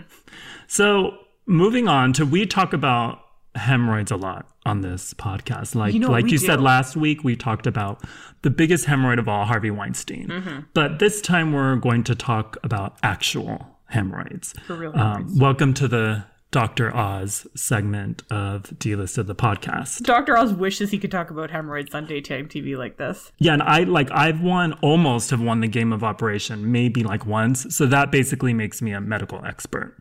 So 0.67 1.17
moving 1.45 1.87
on 1.87 2.11
to 2.13 2.25
we 2.25 2.45
talk 2.45 2.73
about 2.73 3.19
hemorrhoids 3.55 4.11
a 4.11 4.15
lot 4.15 4.47
on 4.65 4.81
this 4.81 5.13
podcast. 5.13 5.75
Like 5.75 5.93
You 5.93 5.99
know 5.99 6.11
like 6.11 6.29
you 6.29 6.37
said 6.37 6.61
last 6.61 6.95
week, 6.95 7.23
we 7.23 7.35
talked 7.35 7.67
about 7.67 8.03
the 8.41 8.49
biggest 8.49 8.85
hemorrhoid 8.85 9.19
of 9.19 9.27
all, 9.27 9.45
Harvey 9.45 9.71
Weinstein. 9.71 10.27
Mm-hmm. 10.27 10.59
But 10.73 10.99
this 10.99 11.21
time 11.21 11.53
we're 11.53 11.75
going 11.77 12.03
to 12.05 12.15
talk 12.15 12.57
about 12.63 12.97
actual 13.03 13.77
hemorrhoids. 13.87 14.53
For 14.67 14.75
real 14.75 14.97
Um, 14.97 15.37
welcome 15.39 15.73
to 15.75 15.87
the 15.87 16.25
Dr. 16.51 16.95
Oz 16.95 17.45
segment 17.55 18.23
of 18.31 18.79
D-Listed 18.79 19.27
the 19.27 19.35
podcast. 19.35 20.03
Dr. 20.03 20.37
Oz 20.37 20.53
wishes 20.53 20.89
he 20.91 20.97
could 20.97 21.11
talk 21.11 21.29
about 21.29 21.51
hemorrhoids 21.51 21.93
on 21.93 22.05
daytime 22.05 22.47
TV 22.47 22.77
like 22.77 22.97
this. 22.97 23.31
Yeah, 23.39 23.53
and 23.53 23.61
I 23.61 23.83
like 23.83 24.09
I've 24.11 24.41
won 24.41 24.73
almost 24.81 25.31
have 25.31 25.41
won 25.41 25.59
the 25.59 25.67
game 25.67 25.91
of 25.91 26.03
operation, 26.03 26.71
maybe 26.71 27.03
like 27.03 27.25
once. 27.25 27.75
So 27.75 27.85
that 27.87 28.09
basically 28.11 28.53
makes 28.53 28.81
me 28.81 28.93
a 28.93 29.01
medical 29.01 29.43
expert. 29.43 29.97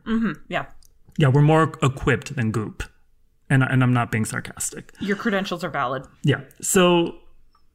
Yeah. 0.47 0.67
Yeah, 1.17 1.27
we're 1.27 1.41
more 1.41 1.73
equipped 1.81 2.35
than 2.35 2.51
Goop. 2.51 2.83
And 3.49 3.63
and 3.63 3.83
I'm 3.83 3.93
not 3.93 4.11
being 4.11 4.25
sarcastic. 4.25 4.91
Your 4.99 5.15
credentials 5.15 5.63
are 5.63 5.69
valid. 5.69 6.05
Yeah. 6.23 6.41
So 6.61 7.15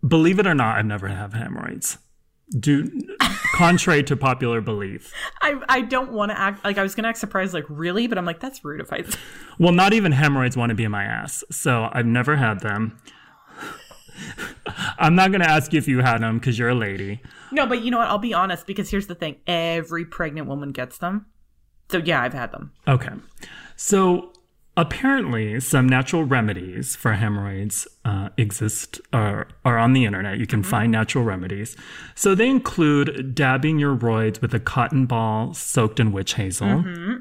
believe 0.07 0.39
it 0.39 0.47
or 0.47 0.55
not, 0.55 0.79
I've 0.79 0.87
never 0.87 1.09
had 1.09 1.33
hemorrhoids. 1.33 1.99
Do 2.59 2.91
contrary 3.55 4.03
to 4.05 4.17
popular 4.17 4.61
belief. 4.61 5.13
I, 5.43 5.61
I 5.69 5.81
don't 5.83 6.13
want 6.13 6.33
to 6.33 6.41
act 6.41 6.65
like 6.65 6.79
I 6.79 6.83
was 6.83 6.95
going 6.95 7.05
to 7.05 7.09
act 7.11 7.19
surprised, 7.19 7.55
like, 7.55 7.67
really? 7.69 8.07
But 8.07 8.19
I'm 8.19 8.25
like, 8.25 8.41
that's 8.41 8.65
rude 8.65 8.81
if 8.81 8.93
I. 8.93 9.05
Well, 9.59 9.73
not 9.73 9.93
even 9.93 10.13
hemorrhoids 10.13 10.57
want 10.57 10.71
to 10.71 10.75
be 10.75 10.85
in 10.85 10.91
my 10.91 11.05
ass. 11.05 11.45
So 11.53 11.89
I've 11.93 12.07
never 12.07 12.37
had 12.37 12.61
them. 12.61 12.99
I'm 14.99 15.15
not 15.15 15.31
going 15.31 15.43
to 15.43 15.49
ask 15.49 15.73
you 15.73 15.79
if 15.79 15.87
you 15.87 16.01
had 16.01 16.23
them 16.23 16.39
because 16.39 16.59
you're 16.59 16.71
a 16.71 16.75
lady. 16.75 17.21
No, 17.53 17.67
but 17.67 17.83
you 17.83 17.91
know 17.91 17.99
what? 17.99 18.09
I'll 18.09 18.19
be 18.19 18.35
honest 18.35 18.67
because 18.67 18.91
here's 18.91 19.07
the 19.07 19.15
thing 19.15 19.37
every 19.47 20.05
pregnant 20.05 20.49
woman 20.49 20.73
gets 20.73 20.99
them. 20.99 21.27
So, 21.91 21.99
yeah, 21.99 22.23
I've 22.23 22.35
had 22.35 22.53
them. 22.53 22.73
Okay. 22.89 23.11
So 23.77 24.33
apparently, 24.81 25.61
some 25.61 25.87
natural 25.87 26.25
remedies 26.25 26.97
for 26.97 27.13
hemorrhoids 27.13 27.87
uh, 28.05 28.31
exist 28.39 29.01
or 29.13 29.49
are 29.65 29.79
on 29.79 29.93
the 29.93 30.05
internet. 30.07 30.39
You 30.39 30.47
can 30.47 30.63
mm-hmm. 30.63 30.71
find 30.71 30.93
natural 30.93 31.23
remedies. 31.25 31.77
So 32.15 32.35
they 32.35 32.49
include 32.49 33.35
dabbing 33.35 33.79
your 33.79 33.95
roids 33.95 34.41
with 34.41 34.55
a 34.55 34.61
cotton 34.61 35.05
ball 35.07 35.53
soaked 35.53 36.01
in 36.01 36.13
witch 36.13 36.35
hazel, 36.35 36.67
mm-hmm. 36.67 37.17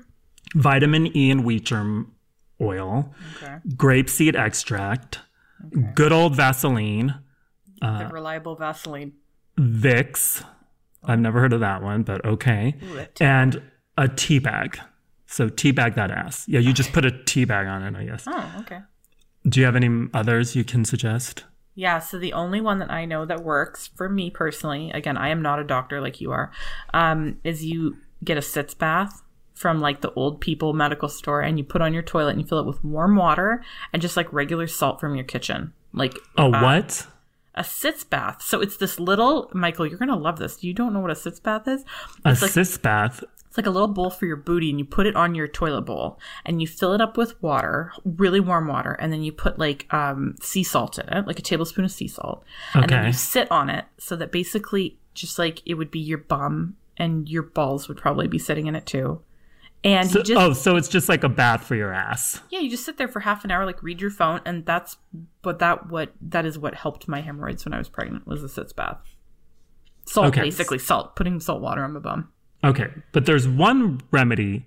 vitamin 0.56 1.16
E 1.16 1.30
and 1.30 1.44
wheat 1.44 1.66
germ 1.66 2.14
oil, 2.62 3.14
Okay. 3.36 3.58
grapeseed 3.70 4.36
extract, 4.36 5.20
good 5.96 6.12
old 6.12 6.36
Vaseline, 6.36 7.16
the 7.82 7.88
uh, 7.88 8.10
reliable 8.10 8.56
Vaseline. 8.56 9.14
Vicks. 9.58 10.44
I've 11.04 11.20
never 11.20 11.40
heard 11.40 11.54
of 11.54 11.60
that 11.60 11.82
one, 11.82 12.04
but 12.04 12.24
okay. 12.26 12.76
Ooh, 12.84 13.06
And 13.20 13.62
a 13.98 14.08
tea 14.08 14.40
bag. 14.40 14.80
So 15.32 15.48
tea 15.48 15.70
bag 15.72 15.94
that 15.94 16.10
ass. 16.10 16.44
Yeah, 16.48 16.60
you 16.60 16.74
just 16.74 16.92
put 16.92 17.06
a 17.06 17.12
tea 17.12 17.46
bag 17.46 17.68
on 17.68 17.84
it, 17.84 17.96
I 17.96 18.04
guess. 18.04 18.24
Oh, 18.28 18.56
okay. 18.62 18.80
Do 19.48 19.60
you 19.60 19.66
have 19.68 19.76
any 19.76 20.08
others 20.12 20.56
you 20.56 20.64
can 20.64 20.84
suggest? 20.84 21.46
Yeah, 21.76 22.00
so 22.00 22.18
the 22.18 22.34
only 22.34 22.60
one 22.62 22.80
that 22.80 22.90
I 22.90 23.06
know 23.06 23.26
that 23.28 23.44
works 23.44 23.92
for 23.96 24.10
me 24.10 24.32
personally, 24.32 24.90
again, 24.90 25.18
I 25.18 25.30
am 25.30 25.44
not 25.44 25.60
a 25.60 25.64
doctor 25.64 26.02
like 26.02 26.20
you 26.20 26.32
are, 26.32 26.52
um, 26.96 27.38
is 27.44 27.64
you 27.64 27.98
get 28.24 28.38
a 28.38 28.42
sitz 28.42 28.74
bath 28.74 29.22
from 29.54 29.80
like 29.80 30.02
the 30.02 30.12
old 30.14 30.42
people 30.42 30.74
medical 30.74 31.08
store 31.08 31.42
and 31.42 31.60
you 31.60 31.64
put 31.64 31.82
on 31.82 31.94
your 31.94 32.04
toilet 32.04 32.32
and 32.32 32.42
you 32.42 32.48
fill 32.48 32.60
it 32.60 32.66
with 32.66 32.84
warm 32.84 33.16
water 33.16 33.64
and 33.94 34.02
just 34.02 34.18
like 34.18 34.34
regular 34.34 34.66
salt 34.66 35.00
from 35.00 35.14
your 35.14 35.24
kitchen. 35.24 35.74
Like 35.94 36.18
A 36.38 36.50
what? 36.50 37.06
A 37.56 37.64
sitz 37.64 38.04
bath. 38.04 38.42
So 38.42 38.62
it's 38.62 38.78
this 38.78 39.00
little 39.00 39.50
Michael, 39.54 39.88
you're 39.88 39.98
gonna 39.98 40.18
love 40.18 40.40
this. 40.40 40.64
You 40.64 40.74
don't 40.74 40.94
know 40.94 41.00
what 41.00 41.12
a 41.12 41.16
sitz 41.16 41.40
bath 41.40 41.68
is? 41.68 41.84
A 42.26 42.32
It's 42.32 42.42
like 42.42 42.52
cis 42.52 42.78
bath. 42.78 43.24
It's 43.48 43.58
like 43.58 43.66
a 43.66 43.72
little 43.72 43.88
bowl 43.88 44.12
for 44.12 44.28
your 44.28 44.36
booty, 44.36 44.70
and 44.70 44.78
you 44.78 44.86
put 44.86 45.08
it 45.08 45.16
on 45.16 45.34
your 45.34 45.48
toilet 45.48 45.82
bowl, 45.82 46.20
and 46.46 46.62
you 46.62 46.68
fill 46.68 46.94
it 46.94 47.02
up 47.02 47.18
with 47.18 47.42
water, 47.42 47.92
really 48.06 48.40
warm 48.40 48.68
water, 48.68 48.92
and 48.92 49.12
then 49.12 49.24
you 49.24 49.32
put 49.32 49.58
like 49.58 49.92
um, 49.92 50.36
sea 50.40 50.64
salt 50.64 51.00
in 51.00 51.10
it, 51.10 51.26
like 51.26 51.40
a 51.40 51.42
tablespoon 51.42 51.84
of 51.84 51.92
sea 51.92 52.08
salt, 52.08 52.44
and 52.76 52.88
then 52.90 53.08
you 53.08 53.14
sit 53.14 53.50
on 53.52 53.68
it, 53.72 53.86
so 53.98 54.16
that 54.16 54.32
basically, 54.32 55.00
just 55.16 55.40
like 55.40 55.64
it 55.66 55.74
would 55.74 55.90
be 55.90 56.00
your 56.00 56.20
bum, 56.20 56.76
and 56.96 57.28
your 57.28 57.42
balls 57.42 57.88
would 57.88 57.98
probably 57.98 58.28
be 58.28 58.38
sitting 58.38 58.68
in 58.68 58.76
it 58.76 58.86
too, 58.86 59.20
and 59.84 60.10
So, 60.10 60.20
you 60.20 60.26
just 60.26 60.42
oh, 60.42 60.54
so 60.54 60.76
it's 60.76 60.88
just 60.90 61.08
like 61.10 61.24
a 61.24 61.30
bath 61.30 61.64
for 61.64 61.76
your 61.76 61.94
ass. 61.94 62.42
yeah, 62.50 62.60
you 62.60 62.70
just 62.70 62.86
sit 62.86 62.98
there 62.98 63.08
for 63.08 63.22
half 63.22 63.44
an 63.46 63.52
hour, 63.52 63.66
like 63.66 63.82
read 63.84 64.02
your 64.02 64.10
phone, 64.12 64.42
and 64.46 64.66
that's 64.66 64.98
but 65.42 65.60
that 65.60 65.90
what 65.90 66.14
that 66.22 66.46
is 66.46 66.58
what 66.60 66.76
helped 66.76 67.08
my 67.08 67.22
hemorrhoids 67.22 67.66
when 67.66 67.74
I 67.74 67.78
was 67.78 67.90
pregnant 67.90 68.28
was 68.28 68.42
the 68.42 68.50
sitz 68.50 68.74
bath. 68.74 68.98
Salt, 70.06 70.28
Okay. 70.28 70.42
basically 70.42 70.80
salt, 70.80 71.16
putting 71.16 71.40
salt 71.40 71.62
water 71.62 71.84
on 71.84 71.94
my 71.94 72.00
bum. 72.00 72.30
Okay, 72.64 72.88
but 73.12 73.26
there's 73.26 73.48
one 73.48 74.02
remedy, 74.12 74.66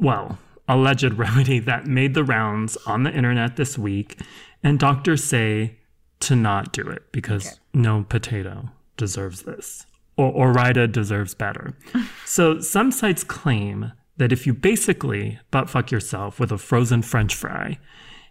well, 0.00 0.38
alleged 0.66 1.12
remedy 1.18 1.58
that 1.60 1.86
made 1.86 2.14
the 2.14 2.24
rounds 2.24 2.76
on 2.86 3.02
the 3.02 3.12
internet 3.12 3.56
this 3.56 3.76
week, 3.78 4.18
and 4.62 4.78
doctors 4.78 5.22
say 5.22 5.78
to 6.20 6.34
not 6.34 6.72
do 6.72 6.88
it 6.88 7.02
because 7.12 7.60
no 7.74 8.04
potato 8.08 8.70
deserves 8.96 9.42
this, 9.42 9.84
or 10.16 10.30
Ore-Ida 10.32 10.88
deserves 10.88 11.34
better. 11.34 11.76
so 12.24 12.58
some 12.60 12.90
sites 12.90 13.22
claim 13.22 13.92
that 14.16 14.32
if 14.32 14.46
you 14.46 14.54
basically 14.54 15.38
butt 15.50 15.68
fuck 15.70 15.90
yourself 15.90 16.38
with 16.38 16.52
a 16.52 16.58
frozen 16.58 17.02
French 17.02 17.34
fry, 17.34 17.78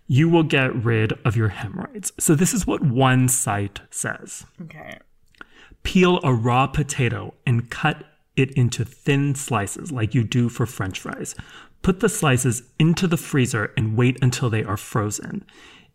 you 0.08 0.30
will 0.30 0.44
get 0.44 0.74
rid 0.76 1.14
of 1.26 1.36
your 1.36 1.50
hemorrhoids. 1.50 2.12
So 2.20 2.36
this 2.36 2.54
is 2.54 2.68
what 2.68 2.82
one 2.84 3.28
site 3.30 3.82
says 3.90 4.46
Okay. 4.62 5.00
peel 5.84 6.20
a 6.24 6.34
raw 6.34 6.68
potato 6.68 7.34
and 7.46 7.70
cut 7.70 8.04
it 8.36 8.52
into 8.52 8.84
thin 8.84 9.36
slices 9.36 9.92
like 9.92 10.14
you 10.16 10.24
do 10.24 10.50
for 10.50 10.66
french 10.66 11.00
fries. 11.00 11.36
Put 11.82 12.00
the 12.00 12.10
slices 12.10 12.64
into 12.80 13.08
the 13.08 13.18
freezer 13.18 13.72
and 13.78 13.98
wait 13.98 14.18
until 14.22 14.50
they 14.50 14.64
are 14.64 14.78
frozen. 14.78 15.46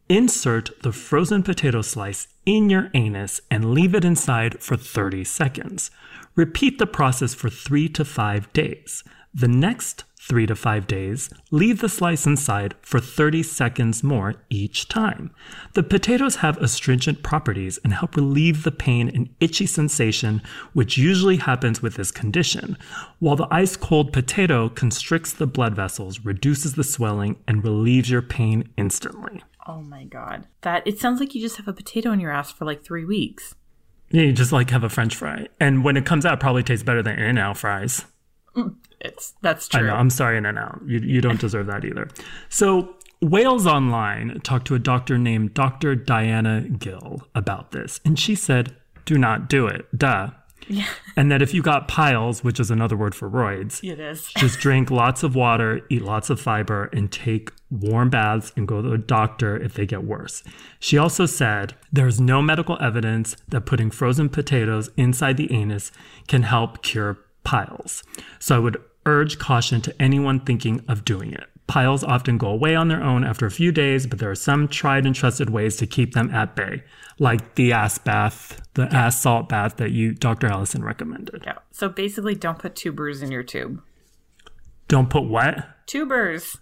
Insert 0.09 0.71
the 0.83 0.92
frozen 0.92 1.42
potato 1.42 1.83
slice 1.83 2.28
in 2.47 2.71
your 2.71 2.90
anus 2.95 3.40
and 3.50 3.73
leave 3.75 3.95
it 3.95 4.04
inside 4.04 4.62
for 4.62 4.76
30 4.76 5.25
seconds. 5.25 5.90
Repeat 6.35 6.78
the 6.78 6.87
process 6.87 7.35
for 7.35 7.50
three 7.50 7.88
to 7.90 8.04
five 8.04 8.50
days. 8.52 9.02
The 9.38 9.47
next 9.47 10.02
three 10.21 10.47
to 10.47 10.57
five 10.57 10.88
days, 10.88 11.30
leave 11.52 11.80
the 11.80 11.88
slice 11.88 12.26
inside 12.26 12.75
for 12.83 12.99
30 12.99 13.45
seconds 13.45 14.02
more 14.02 14.35
each 14.50 14.88
time. 14.88 15.30
The 15.75 15.85
potatoes 15.85 16.37
have 16.37 16.57
astringent 16.57 17.23
properties 17.23 17.78
and 17.85 17.92
help 17.92 18.16
relieve 18.16 18.64
the 18.64 18.73
pain 18.73 19.09
and 19.09 19.28
itchy 19.38 19.66
sensation 19.66 20.42
which 20.73 20.99
usually 20.99 21.37
happens 21.37 21.80
with 21.80 21.95
this 21.95 22.11
condition, 22.11 22.76
while 23.21 23.37
the 23.37 23.47
ice 23.49 23.76
cold 23.76 24.12
potato 24.12 24.68
constricts 24.68 25.33
the 25.33 25.47
blood 25.47 25.76
vessels, 25.76 26.25
reduces 26.25 26.75
the 26.75 26.83
swelling, 26.83 27.37
and 27.47 27.62
relieves 27.62 28.11
your 28.11 28.23
pain 28.23 28.68
instantly. 28.76 29.45
Oh 29.68 29.83
my 29.83 30.02
god. 30.02 30.49
That 30.62 30.85
it 30.85 30.99
sounds 30.99 31.21
like 31.21 31.37
you 31.37 31.40
just 31.40 31.59
have 31.59 31.68
a 31.68 31.73
potato 31.73 32.11
in 32.11 32.18
your 32.18 32.33
ass 32.33 32.50
for 32.50 32.64
like 32.64 32.83
three 32.83 33.04
weeks. 33.04 33.54
Yeah, 34.11 34.23
you 34.23 34.33
just 34.33 34.50
like 34.50 34.71
have 34.71 34.83
a 34.83 34.88
french 34.88 35.14
fry. 35.14 35.47
And 35.61 35.85
when 35.85 35.97
it 35.97 36.07
comes 36.07 36.26
out, 36.26 36.35
it 36.35 36.40
probably 36.40 36.64
tastes 36.64 36.83
better 36.83 37.04
than 37.04 37.21
In-N-Out 37.21 37.57
fries. 37.57 38.04
It's 39.00 39.35
that's 39.43 39.69
I 39.75 39.79
true. 39.79 39.88
know. 39.88 39.95
I'm 39.95 40.11
sorry, 40.11 40.41
no, 40.41 40.50
no. 40.50 40.79
You, 40.87 40.99
you 40.99 41.21
don't 41.21 41.41
deserve 41.41 41.67
that 41.67 41.85
either. 41.85 42.09
So, 42.49 42.97
Wales 43.21 43.67
Online 43.67 44.41
talked 44.43 44.67
to 44.69 44.75
a 44.75 44.79
doctor 44.79 45.19
named 45.19 45.55
Dr. 45.55 45.95
Diana 45.95 46.62
Gill 46.62 47.23
about 47.35 47.73
this, 47.73 48.00
and 48.05 48.19
she 48.19 48.35
said, 48.35 48.75
do 49.05 49.17
not 49.19 49.49
do 49.49 49.67
it. 49.67 49.87
Duh. 49.97 50.31
Yeah. 50.69 50.87
And 51.17 51.33
that 51.33 51.41
if 51.41 51.55
you 51.55 51.62
got 51.62 51.88
piles, 51.88 52.45
which 52.45 52.61
is 52.61 52.71
another 52.71 52.97
word 52.97 53.15
for 53.15 53.31
roids, 53.31 53.83
It 53.83 53.99
is. 53.99 54.27
just 54.37 54.61
drink 54.61 54.91
lots 54.91 55.23
of 55.23 55.35
water, 55.35 55.81
eat 55.88 56.03
lots 56.03 56.29
of 56.29 56.38
fiber, 56.41 56.91
and 56.93 57.11
take 57.11 57.50
warm 57.71 58.11
baths 58.11 58.53
and 58.57 58.69
go 58.69 58.83
to 58.83 58.93
a 58.93 58.99
doctor 58.99 59.57
if 59.57 59.75
they 59.75 59.87
get 59.87 60.05
worse. 60.05 60.43
She 60.79 60.99
also 60.99 61.25
said 61.27 61.75
there's 61.93 62.21
no 62.21 62.43
medical 62.43 62.77
evidence 62.83 63.37
that 63.49 63.62
putting 63.62 63.91
frozen 63.91 64.29
potatoes 64.29 64.91
inside 64.97 65.38
the 65.38 65.50
anus 65.53 65.91
can 66.27 66.43
help 66.43 66.83
cure 66.83 67.19
piles. 67.49 68.02
So 68.38 68.57
I 68.57 68.59
would 68.59 68.76
urge 69.07 69.38
caution 69.38 69.81
to 69.81 70.02
anyone 70.02 70.40
thinking 70.40 70.85
of 70.87 71.02
doing 71.02 71.33
it. 71.33 71.45
Piles 71.67 72.05
often 72.05 72.37
go 72.37 72.49
away 72.49 72.75
on 72.75 72.88
their 72.88 73.02
own 73.02 73.25
after 73.25 73.47
a 73.47 73.50
few 73.50 73.73
days, 73.73 74.07
but 74.07 74.19
there 74.19 74.31
are 74.31 74.35
some 74.35 74.69
tried 74.69 75.07
and 75.07 75.14
trusted 75.14 75.49
ways 75.49 75.78
to 75.78 75.87
keep 75.87 76.12
them 76.12 76.31
at 76.31 76.55
bay, 76.55 76.83
like 77.19 77.55
the 77.55 77.73
ass 77.73 77.97
bath, 77.97 78.61
the 78.75 78.95
ass 78.95 79.19
salt 79.19 79.49
bath 79.49 79.78
that 79.78 79.93
you, 79.93 80.12
Dr. 80.12 80.47
Allison, 80.47 80.85
recommended. 80.85 81.43
Yeah. 81.47 81.57
So 81.71 81.88
basically, 81.88 82.35
don't 82.35 82.59
put 82.59 82.76
tubers 82.76 83.23
in 83.23 83.31
your 83.31 83.43
tube. 83.43 83.83
Don't 84.87 85.09
put 85.09 85.25
what? 85.25 85.87
Tubers. 85.87 86.59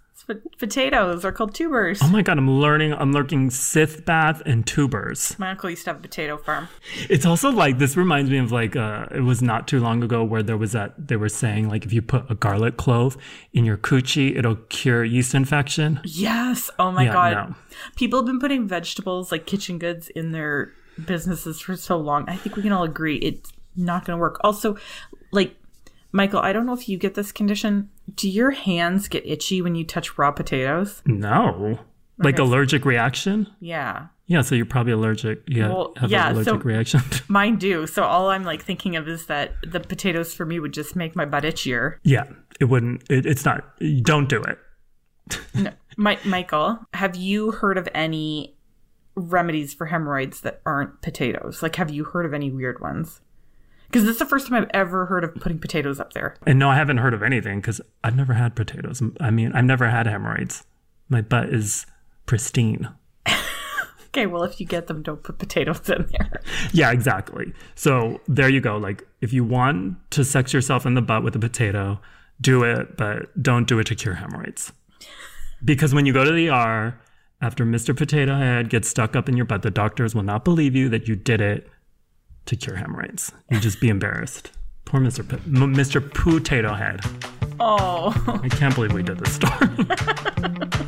Potatoes 0.58 1.24
are 1.24 1.30
called 1.32 1.54
tubers. 1.54 2.00
Oh 2.02 2.08
my 2.08 2.22
god, 2.22 2.38
I'm 2.38 2.50
learning. 2.50 2.92
I'm 2.94 3.12
learning 3.12 3.50
Sith 3.50 4.04
bath 4.04 4.42
and 4.44 4.66
tubers. 4.66 5.38
My 5.38 5.50
uncle 5.50 5.70
used 5.70 5.84
to 5.84 5.90
have 5.90 5.98
a 5.98 6.02
potato 6.02 6.36
farm. 6.36 6.68
It's 7.08 7.24
also 7.24 7.50
like 7.50 7.78
this 7.78 7.96
reminds 7.96 8.30
me 8.30 8.38
of 8.38 8.50
like 8.50 8.74
uh, 8.74 9.06
it 9.14 9.20
was 9.20 9.40
not 9.42 9.68
too 9.68 9.78
long 9.80 10.02
ago 10.02 10.24
where 10.24 10.42
there 10.42 10.56
was 10.56 10.72
that 10.72 10.94
they 11.08 11.16
were 11.16 11.28
saying 11.28 11.68
like 11.68 11.84
if 11.84 11.92
you 11.92 12.02
put 12.02 12.28
a 12.30 12.34
garlic 12.34 12.76
clove 12.76 13.16
in 13.52 13.64
your 13.64 13.76
coochie, 13.76 14.36
it'll 14.36 14.56
cure 14.68 15.04
yeast 15.04 15.34
infection. 15.34 16.00
Yes. 16.04 16.70
Oh 16.78 16.90
my 16.90 17.04
Yeah, 17.04 17.12
god. 17.12 17.32
no. 17.50 17.54
People 17.94 18.18
have 18.18 18.26
been 18.26 18.40
putting 18.40 18.66
vegetables 18.66 19.30
like 19.30 19.46
kitchen 19.46 19.78
goods 19.78 20.08
in 20.08 20.32
their 20.32 20.72
businesses 21.04 21.60
for 21.60 21.76
so 21.76 21.96
long. 21.98 22.28
I 22.28 22.36
think 22.36 22.56
we 22.56 22.62
can 22.62 22.72
all 22.72 22.84
agree 22.84 23.16
it's 23.18 23.52
not 23.76 24.04
going 24.06 24.16
to 24.16 24.20
work. 24.20 24.40
Also, 24.42 24.76
like 25.30 25.54
Michael, 26.12 26.40
I 26.40 26.52
don't 26.52 26.66
know 26.66 26.72
if 26.72 26.88
you 26.88 26.96
get 26.98 27.14
this 27.14 27.32
condition. 27.32 27.90
Do 28.14 28.28
your 28.28 28.52
hands 28.52 29.08
get 29.08 29.26
itchy 29.26 29.60
when 29.62 29.74
you 29.74 29.84
touch 29.84 30.16
raw 30.18 30.30
potatoes? 30.30 31.02
No, 31.06 31.78
like 32.18 32.38
allergic 32.38 32.84
reaction. 32.84 33.48
Yeah. 33.60 34.06
Yeah, 34.28 34.40
so 34.40 34.54
you're 34.56 34.66
probably 34.66 34.92
allergic. 34.92 35.42
Yeah, 35.46 35.68
Well, 35.68 35.92
have 35.98 36.10
yeah, 36.10 36.28
an 36.30 36.34
so- 36.44 36.50
allergic 36.52 36.64
reaction. 36.64 37.00
Mine 37.28 37.56
do. 37.58 37.86
So 37.86 38.02
all 38.02 38.30
I'm 38.30 38.42
like 38.44 38.62
thinking 38.64 38.96
of 38.96 39.06
is 39.06 39.26
that 39.26 39.52
the 39.62 39.78
potatoes 39.78 40.34
for 40.34 40.44
me 40.44 40.58
would 40.58 40.72
just 40.72 40.96
make 40.96 41.14
my 41.14 41.24
butt 41.24 41.44
itchier. 41.44 41.98
yeah, 42.02 42.24
it 42.58 42.64
wouldn't. 42.64 43.04
It, 43.10 43.24
it's 43.26 43.44
not. 43.44 43.64
Don't 44.02 44.28
do 44.28 44.42
it. 44.42 44.58
No. 45.54 45.70
My, 45.96 46.18
Michael, 46.24 46.78
have 46.94 47.16
you 47.16 47.52
heard 47.52 47.78
of 47.78 47.88
any 47.94 48.56
remedies 49.14 49.72
for 49.74 49.86
hemorrhoids 49.86 50.40
that 50.42 50.60
aren't 50.66 51.00
potatoes? 51.02 51.62
Like, 51.62 51.76
have 51.76 51.90
you 51.90 52.04
heard 52.04 52.26
of 52.26 52.34
any 52.34 52.50
weird 52.50 52.80
ones? 52.80 53.20
Because 53.86 54.04
this 54.04 54.14
is 54.14 54.18
the 54.18 54.26
first 54.26 54.48
time 54.48 54.62
I've 54.62 54.70
ever 54.74 55.06
heard 55.06 55.24
of 55.24 55.34
putting 55.36 55.58
potatoes 55.58 56.00
up 56.00 56.12
there. 56.12 56.36
And 56.46 56.58
no, 56.58 56.70
I 56.70 56.76
haven't 56.76 56.98
heard 56.98 57.14
of 57.14 57.22
anything 57.22 57.60
because 57.60 57.80
I've 58.02 58.16
never 58.16 58.34
had 58.34 58.54
potatoes. 58.56 59.02
I 59.20 59.30
mean, 59.30 59.52
I've 59.52 59.64
never 59.64 59.88
had 59.88 60.06
hemorrhoids. 60.06 60.64
My 61.08 61.20
butt 61.20 61.50
is 61.50 61.86
pristine. 62.26 62.88
Okay, 64.16 64.24
well, 64.24 64.44
if 64.44 64.58
you 64.58 64.64
get 64.64 64.86
them, 64.86 65.02
don't 65.02 65.22
put 65.22 65.36
potatoes 65.36 65.90
in 65.90 66.06
there. 66.10 66.40
Yeah, 66.72 66.90
exactly. 66.90 67.52
So 67.74 68.18
there 68.26 68.48
you 68.48 68.62
go. 68.62 68.78
Like, 68.78 69.06
if 69.20 69.34
you 69.34 69.44
want 69.44 69.98
to 70.12 70.24
sex 70.24 70.54
yourself 70.54 70.86
in 70.86 70.94
the 70.94 71.02
butt 71.02 71.22
with 71.22 71.36
a 71.36 71.38
potato, 71.38 72.00
do 72.40 72.62
it, 72.64 72.96
but 72.96 73.42
don't 73.42 73.68
do 73.68 73.78
it 73.78 73.84
to 73.88 73.94
cure 73.94 74.14
hemorrhoids. 74.14 74.72
Because 75.62 75.92
when 75.92 76.06
you 76.06 76.14
go 76.14 76.24
to 76.24 76.32
the 76.32 76.48
ER 76.48 76.98
after 77.42 77.66
Mr. 77.66 77.94
Potato 77.94 78.36
Head 78.36 78.70
gets 78.70 78.88
stuck 78.88 79.14
up 79.14 79.28
in 79.28 79.36
your 79.36 79.44
butt, 79.44 79.60
the 79.60 79.70
doctors 79.70 80.14
will 80.14 80.22
not 80.22 80.46
believe 80.46 80.74
you 80.74 80.88
that 80.88 81.06
you 81.06 81.14
did 81.14 81.42
it 81.42 81.68
to 82.46 82.56
cure 82.56 82.76
hemorrhoids. 82.76 83.32
You'd 83.50 83.62
just 83.62 83.80
be 83.80 83.88
embarrassed. 83.88 84.52
Poor 84.84 85.00
Mr. 85.00 85.28
P- 85.28 85.36
M- 85.46 85.74
Mr. 85.74 86.00
Potato 86.12 86.72
Head. 86.74 87.00
Oh, 87.58 88.12
I 88.42 88.48
can't 88.48 88.74
believe 88.74 88.92
we 88.92 89.02
did 89.02 89.18
this 89.18 89.34
story. 89.34 89.68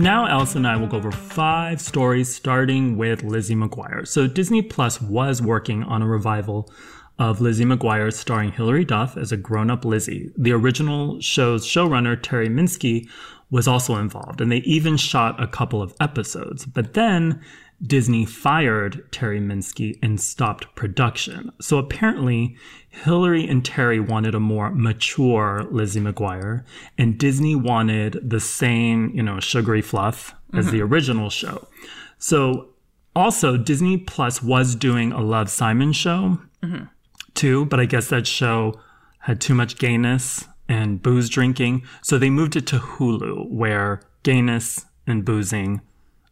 Now, 0.00 0.28
Alice 0.28 0.54
and 0.54 0.64
I 0.64 0.76
will 0.76 0.86
go 0.86 0.96
over 0.98 1.10
five 1.10 1.80
stories, 1.80 2.32
starting 2.32 2.96
with 2.96 3.24
Lizzie 3.24 3.56
McGuire. 3.56 4.06
So, 4.06 4.28
Disney 4.28 4.62
Plus 4.62 5.02
was 5.02 5.42
working 5.42 5.82
on 5.82 6.02
a 6.02 6.06
revival 6.06 6.70
of 7.18 7.40
Lizzie 7.40 7.64
McGuire 7.64 8.12
starring 8.12 8.52
Hilary 8.52 8.84
Duff 8.84 9.16
as 9.16 9.32
a 9.32 9.36
grown 9.36 9.70
up 9.70 9.84
Lizzie. 9.84 10.30
The 10.38 10.52
original 10.52 11.20
show's 11.20 11.66
showrunner, 11.66 12.16
Terry 12.22 12.48
Minsky, 12.48 13.08
was 13.50 13.66
also 13.66 13.96
involved, 13.96 14.40
and 14.40 14.52
they 14.52 14.58
even 14.58 14.96
shot 14.96 15.42
a 15.42 15.46
couple 15.46 15.80
of 15.80 15.94
episodes. 16.00 16.66
But 16.66 16.94
then 16.94 17.42
Disney 17.82 18.24
fired 18.24 19.10
Terry 19.12 19.40
Minsky 19.40 19.98
and 20.02 20.20
stopped 20.20 20.74
production. 20.74 21.52
So 21.60 21.78
apparently, 21.78 22.56
Hilary 22.88 23.48
and 23.48 23.64
Terry 23.64 24.00
wanted 24.00 24.34
a 24.34 24.40
more 24.40 24.70
mature 24.70 25.66
Lizzie 25.70 26.00
McGuire, 26.00 26.64
and 26.98 27.18
Disney 27.18 27.54
wanted 27.54 28.18
the 28.22 28.40
same, 28.40 29.10
you 29.14 29.22
know, 29.22 29.40
sugary 29.40 29.82
fluff 29.82 30.34
as 30.54 30.66
the 30.66 30.78
mm-hmm. 30.78 30.92
original 30.92 31.30
show. 31.30 31.68
So 32.18 32.68
also, 33.14 33.56
Disney 33.56 33.96
Plus 33.96 34.42
was 34.42 34.74
doing 34.74 35.12
a 35.12 35.20
Love 35.20 35.50
Simon 35.50 35.92
show 35.92 36.38
mm-hmm. 36.62 36.84
too, 37.34 37.66
but 37.66 37.80
I 37.80 37.84
guess 37.84 38.08
that 38.08 38.26
show 38.26 38.80
had 39.20 39.40
too 39.40 39.54
much 39.54 39.78
gayness 39.78 40.46
and 40.68 41.02
booze 41.02 41.28
drinking. 41.28 41.82
So 42.02 42.18
they 42.18 42.30
moved 42.30 42.56
it 42.56 42.66
to 42.68 42.78
Hulu, 42.78 43.50
where 43.50 44.02
gayness 44.22 44.86
and 45.06 45.24
boozing 45.24 45.80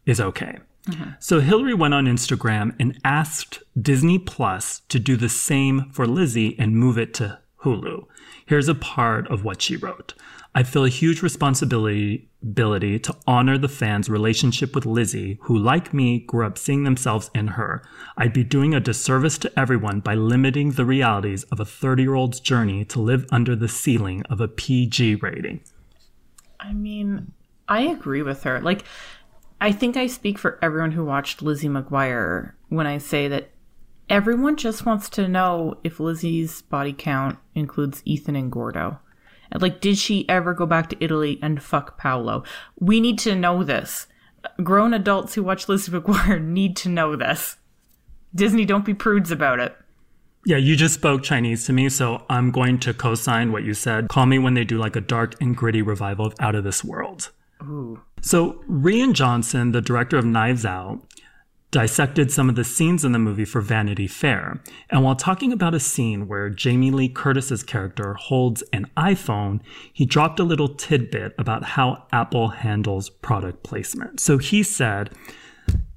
is 0.05 0.21
okay. 0.21 0.59
Mm-hmm. 0.87 1.11
So 1.19 1.39
Hilary 1.39 1.73
went 1.73 1.93
on 1.93 2.05
Instagram 2.05 2.75
and 2.79 2.97
asked 3.03 3.61
Disney 3.79 4.19
Plus 4.19 4.81
to 4.89 4.99
do 4.99 5.17
the 5.17 5.29
same 5.29 5.89
for 5.91 6.07
Lizzie 6.07 6.57
and 6.57 6.77
move 6.77 6.97
it 6.97 7.13
to 7.15 7.39
Hulu. 7.63 8.05
Here's 8.45 8.69
a 8.69 8.75
part 8.75 9.29
of 9.29 9.43
what 9.43 9.61
she 9.61 9.75
wrote. 9.75 10.13
I 10.55 10.63
feel 10.63 10.85
a 10.85 10.89
huge 10.89 11.21
responsibility 11.21 12.29
to 12.43 13.15
honor 13.27 13.57
the 13.57 13.67
fans' 13.67 14.09
relationship 14.09 14.73
with 14.73 14.85
Lizzie, 14.85 15.37
who, 15.43 15.57
like 15.57 15.93
me, 15.93 16.19
grew 16.19 16.45
up 16.45 16.57
seeing 16.57 16.83
themselves 16.83 17.29
in 17.35 17.47
her. 17.49 17.83
I'd 18.17 18.33
be 18.33 18.43
doing 18.43 18.73
a 18.73 18.79
disservice 18.79 19.37
to 19.39 19.59
everyone 19.59 19.99
by 19.99 20.15
limiting 20.15 20.71
the 20.71 20.85
realities 20.85 21.43
of 21.45 21.59
a 21.59 21.65
30 21.65 22.03
year 22.03 22.15
old's 22.15 22.39
journey 22.39 22.85
to 22.85 23.01
live 23.01 23.25
under 23.31 23.55
the 23.55 23.67
ceiling 23.67 24.23
of 24.29 24.41
a 24.41 24.47
PG 24.47 25.15
rating. 25.15 25.61
I 26.59 26.73
mean, 26.73 27.33
I 27.67 27.81
agree 27.81 28.21
with 28.21 28.43
her. 28.43 28.59
Like, 28.61 28.83
I 29.59 29.71
think 29.71 29.97
I 29.97 30.07
speak 30.07 30.37
for 30.37 30.59
everyone 30.61 30.91
who 30.91 31.03
watched 31.03 31.41
Lizzie 31.41 31.67
McGuire 31.67 32.53
when 32.69 32.87
I 32.87 32.97
say 32.99 33.27
that 33.27 33.49
everyone 34.09 34.55
just 34.55 34.85
wants 34.85 35.09
to 35.09 35.27
know 35.27 35.79
if 35.83 35.99
Lizzie's 35.99 36.61
body 36.61 36.93
count 36.93 37.37
includes 37.55 38.01
Ethan 38.05 38.35
and 38.35 38.51
Gordo. 38.51 38.99
Like, 39.53 39.81
did 39.81 39.97
she 39.97 40.27
ever 40.29 40.53
go 40.53 40.65
back 40.65 40.89
to 40.89 41.03
Italy 41.03 41.39
and 41.41 41.61
fuck 41.61 41.97
Paolo? 41.97 42.43
We 42.79 42.99
need 42.99 43.19
to 43.19 43.35
know 43.35 43.63
this. 43.63 44.07
Grown 44.63 44.93
adults 44.93 45.35
who 45.35 45.43
watch 45.43 45.67
Lizzie 45.67 45.91
McGuire 45.91 46.41
need 46.45 46.75
to 46.77 46.89
know 46.89 47.15
this. 47.15 47.57
Disney, 48.33 48.65
don't 48.65 48.85
be 48.85 48.93
prudes 48.93 49.31
about 49.31 49.59
it. 49.59 49.75
Yeah, 50.45 50.57
you 50.57 50.75
just 50.75 50.93
spoke 50.93 51.23
Chinese 51.23 51.65
to 51.65 51.73
me, 51.73 51.89
so 51.89 52.23
I'm 52.29 52.51
going 52.51 52.79
to 52.79 52.93
co 52.93 53.15
sign 53.15 53.51
what 53.51 53.63
you 53.63 53.73
said. 53.73 54.07
Call 54.07 54.25
me 54.25 54.39
when 54.39 54.53
they 54.53 54.63
do 54.63 54.77
like 54.77 54.95
a 54.95 55.01
dark 55.01 55.35
and 55.41 55.55
gritty 55.55 55.81
revival 55.81 56.25
of 56.27 56.35
Out 56.39 56.55
of 56.55 56.63
This 56.63 56.83
World. 56.83 57.31
Ooh. 57.63 58.01
So, 58.21 58.63
Rian 58.69 59.13
Johnson, 59.13 59.71
the 59.71 59.81
director 59.81 60.17
of 60.17 60.25
Knives 60.25 60.65
Out, 60.65 61.01
dissected 61.71 62.31
some 62.31 62.49
of 62.49 62.55
the 62.55 62.63
scenes 62.63 63.03
in 63.03 63.11
the 63.11 63.19
movie 63.19 63.45
for 63.45 63.61
Vanity 63.61 64.07
Fair. 64.07 64.61
And 64.89 65.03
while 65.03 65.15
talking 65.15 65.51
about 65.51 65.73
a 65.73 65.79
scene 65.79 66.27
where 66.27 66.49
Jamie 66.49 66.91
Lee 66.91 67.09
Curtis's 67.09 67.63
character 67.63 68.13
holds 68.13 68.63
an 68.73 68.89
iPhone, 68.95 69.59
he 69.91 70.05
dropped 70.05 70.39
a 70.39 70.45
little 70.45 70.69
tidbit 70.69 71.35
about 71.37 71.63
how 71.63 72.05
Apple 72.11 72.49
handles 72.49 73.09
product 73.09 73.63
placement. 73.63 74.19
So 74.19 74.37
he 74.37 74.63
said, 74.63 75.09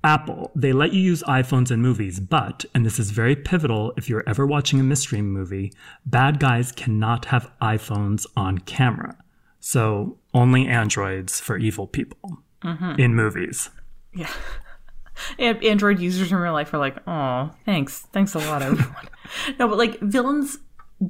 Apple, 0.02 0.50
they 0.56 0.72
let 0.72 0.92
you 0.92 1.00
use 1.00 1.22
iPhones 1.24 1.70
in 1.70 1.80
movies, 1.80 2.20
but, 2.20 2.64
and 2.74 2.84
this 2.84 2.98
is 2.98 3.10
very 3.10 3.36
pivotal 3.36 3.92
if 3.96 4.08
you're 4.08 4.24
ever 4.26 4.46
watching 4.46 4.80
a 4.80 4.84
mystery 4.84 5.22
movie, 5.22 5.72
bad 6.06 6.40
guys 6.40 6.72
cannot 6.72 7.26
have 7.26 7.52
iPhones 7.60 8.26
on 8.36 8.58
camera. 8.58 9.16
So 9.60 10.18
only 10.32 10.66
Androids 10.66 11.38
for 11.38 11.58
evil 11.58 11.86
people 11.86 12.38
mm-hmm. 12.64 12.98
in 12.98 13.14
movies. 13.14 13.68
Yeah. 14.14 14.30
And 15.38 15.62
Android 15.64 15.98
users 15.98 16.30
in 16.32 16.38
real 16.38 16.52
life 16.52 16.72
are 16.74 16.78
like, 16.78 16.96
oh, 17.06 17.50
thanks. 17.64 18.00
Thanks 18.12 18.34
a 18.34 18.38
lot, 18.38 18.62
everyone. 18.62 19.08
no, 19.58 19.68
but 19.68 19.78
like 19.78 19.98
villains 20.00 20.58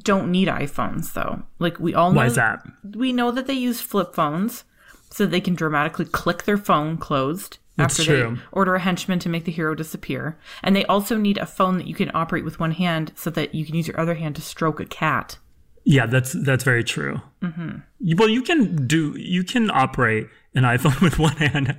don't 0.03 0.31
need 0.31 0.49
iPhones 0.49 1.13
though. 1.13 1.43
Like 1.59 1.79
we 1.81 1.95
all 1.95 2.11
know 2.13 2.19
Why 2.19 2.27
is 2.27 2.37
that? 2.37 2.63
we 2.95 3.13
know 3.13 3.31
that 3.31 3.47
they 3.47 3.55
use 3.55 3.81
flip 3.81 4.15
phones 4.15 4.65
so 5.11 5.27
they 5.27 5.41
can 5.41 5.55
dramatically 5.55 6.05
click 6.05 6.45
their 6.45 6.57
phone 6.57 6.97
closed 6.97 7.59
That's 7.77 7.99
after 7.99 8.23
true. 8.23 8.37
they 8.37 8.43
order 8.53 8.77
a 8.77 8.81
henchman 8.81 9.19
to 9.21 9.29
make 9.29 9.45
the 9.45 9.53
hero 9.53 9.75
disappear. 9.75 10.39
And 10.63 10.77
they 10.77 10.85
also 10.85 11.17
need 11.17 11.39
a 11.39 11.47
phone 11.47 11.79
that 11.79 11.89
you 11.89 11.95
can 11.95 12.11
operate 12.15 12.45
with 12.45 12.61
one 12.61 12.73
hand 12.73 13.13
so 13.17 13.31
that 13.31 13.55
you 13.55 13.65
can 13.65 13.75
use 13.75 13.89
your 13.89 13.99
other 13.99 14.15
hand 14.15 14.37
to 14.37 14.43
stroke 14.43 14.79
a 14.79 14.85
cat. 14.87 15.39
Yeah, 15.85 16.07
that's 16.07 16.33
that's 16.33 16.65
very 16.65 16.85
true. 16.85 17.21
Mm-hmm. 17.43 18.17
Well, 18.17 18.29
you 18.29 18.43
can 18.43 18.87
do 18.87 19.15
you 19.17 19.45
can 19.45 19.71
operate 19.71 20.29
an 20.55 20.65
iPhone 20.65 21.01
with 21.03 21.19
one 21.19 21.37
hand. 21.37 21.77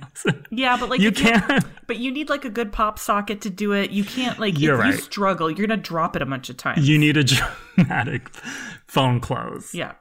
Yeah, 0.50 0.76
but 0.78 0.88
like 0.88 1.00
you 1.00 1.12
can. 1.12 1.60
but 1.86 1.98
you 1.98 2.10
need 2.10 2.28
like 2.28 2.44
a 2.44 2.50
good 2.50 2.72
pop 2.72 2.98
socket 2.98 3.40
to 3.42 3.50
do 3.50 3.72
it. 3.72 3.90
You 3.90 4.04
can't 4.04 4.38
like 4.38 4.58
You're 4.58 4.80
if 4.80 4.86
you 4.86 4.92
struggle, 5.00 5.50
you're 5.50 5.66
gonna 5.66 5.80
drop 5.80 6.16
it 6.16 6.22
a 6.22 6.26
bunch 6.26 6.50
of 6.50 6.56
times. 6.56 6.88
You 6.88 6.98
need 6.98 7.16
a 7.16 7.24
dramatic 7.76 8.28
phone 8.86 9.20
close. 9.20 9.74
yeah. 9.74 9.92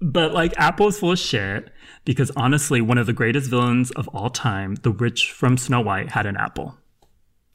But 0.00 0.34
like 0.34 0.52
Apple 0.58 0.88
is 0.88 0.98
full 0.98 1.12
of 1.12 1.18
shit 1.18 1.70
because 2.04 2.30
honestly, 2.36 2.82
one 2.82 2.98
of 2.98 3.06
the 3.06 3.14
greatest 3.14 3.48
villains 3.48 3.90
of 3.92 4.08
all 4.08 4.28
time, 4.28 4.74
the 4.82 4.90
witch 4.90 5.32
from 5.32 5.56
Snow 5.56 5.80
White, 5.80 6.10
had 6.10 6.26
an 6.26 6.36
apple. 6.36 6.76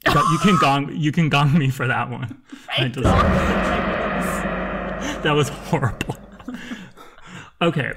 But 0.04 0.24
you 0.32 0.38
can 0.38 0.56
gong 0.58 0.92
you 0.96 1.12
can 1.12 1.28
gong 1.28 1.56
me 1.56 1.70
for 1.70 1.86
that 1.86 2.10
one. 2.10 2.42
That 5.22 5.32
was 5.32 5.48
horrible. 5.48 6.16
okay. 7.60 7.92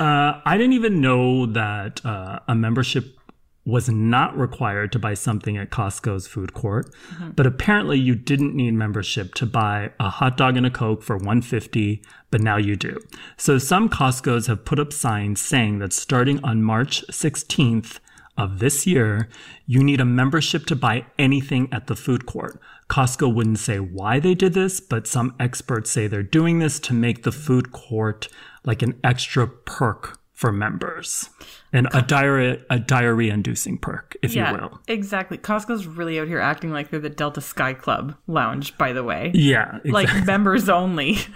Uh, 0.00 0.40
I 0.44 0.56
didn't 0.56 0.72
even 0.72 1.00
know 1.00 1.46
that 1.46 2.04
uh, 2.04 2.38
a 2.48 2.54
membership 2.54 3.18
was 3.64 3.88
not 3.88 4.36
required 4.36 4.90
to 4.92 4.98
buy 4.98 5.14
something 5.14 5.56
at 5.56 5.70
Costco's 5.70 6.26
food 6.26 6.52
court, 6.52 6.92
but 7.36 7.46
apparently 7.46 7.98
you 7.98 8.14
didn't 8.14 8.56
need 8.56 8.74
membership 8.74 9.34
to 9.34 9.46
buy 9.46 9.92
a 10.00 10.08
hot 10.08 10.36
dog 10.36 10.56
and 10.56 10.66
a 10.66 10.70
coke 10.70 11.02
for 11.02 11.16
150, 11.16 12.02
but 12.30 12.40
now 12.40 12.56
you 12.56 12.74
do. 12.74 12.98
So 13.36 13.58
some 13.58 13.88
Costco's 13.88 14.48
have 14.48 14.64
put 14.64 14.80
up 14.80 14.92
signs 14.92 15.40
saying 15.40 15.78
that 15.78 15.92
starting 15.92 16.42
on 16.42 16.62
March 16.62 17.04
16th 17.08 18.00
of 18.36 18.58
this 18.58 18.86
year, 18.86 19.28
you 19.66 19.84
need 19.84 20.00
a 20.00 20.04
membership 20.04 20.66
to 20.66 20.74
buy 20.74 21.06
anything 21.18 21.68
at 21.70 21.86
the 21.86 21.94
food 21.94 22.26
court. 22.26 22.58
Costco 22.92 23.34
wouldn't 23.34 23.58
say 23.58 23.78
why 23.78 24.20
they 24.20 24.34
did 24.34 24.52
this, 24.52 24.78
but 24.78 25.06
some 25.06 25.34
experts 25.40 25.90
say 25.90 26.08
they're 26.08 26.22
doing 26.22 26.58
this 26.58 26.78
to 26.80 26.92
make 26.92 27.22
the 27.22 27.32
food 27.32 27.72
court 27.72 28.28
like 28.64 28.82
an 28.82 29.00
extra 29.02 29.48
perk 29.48 30.20
for 30.34 30.52
members 30.52 31.30
and 31.72 31.88
a 31.94 32.02
diarrhea 32.02 32.58
a 32.68 32.78
diarrhea 32.78 33.32
inducing 33.32 33.78
perk, 33.78 34.14
if 34.20 34.34
you 34.34 34.42
will. 34.42 34.78
exactly. 34.88 35.38
Costco's 35.38 35.86
really 35.86 36.20
out 36.20 36.28
here 36.28 36.38
acting 36.38 36.70
like 36.70 36.90
they're 36.90 37.00
the 37.00 37.08
Delta 37.08 37.40
Sky 37.40 37.72
Club 37.72 38.14
lounge, 38.26 38.76
by 38.76 38.92
the 38.92 39.02
way. 39.02 39.30
Yeah, 39.32 39.78
exactly. 39.84 39.90
Like 39.92 40.26
members 40.26 40.68
only. 40.68 41.16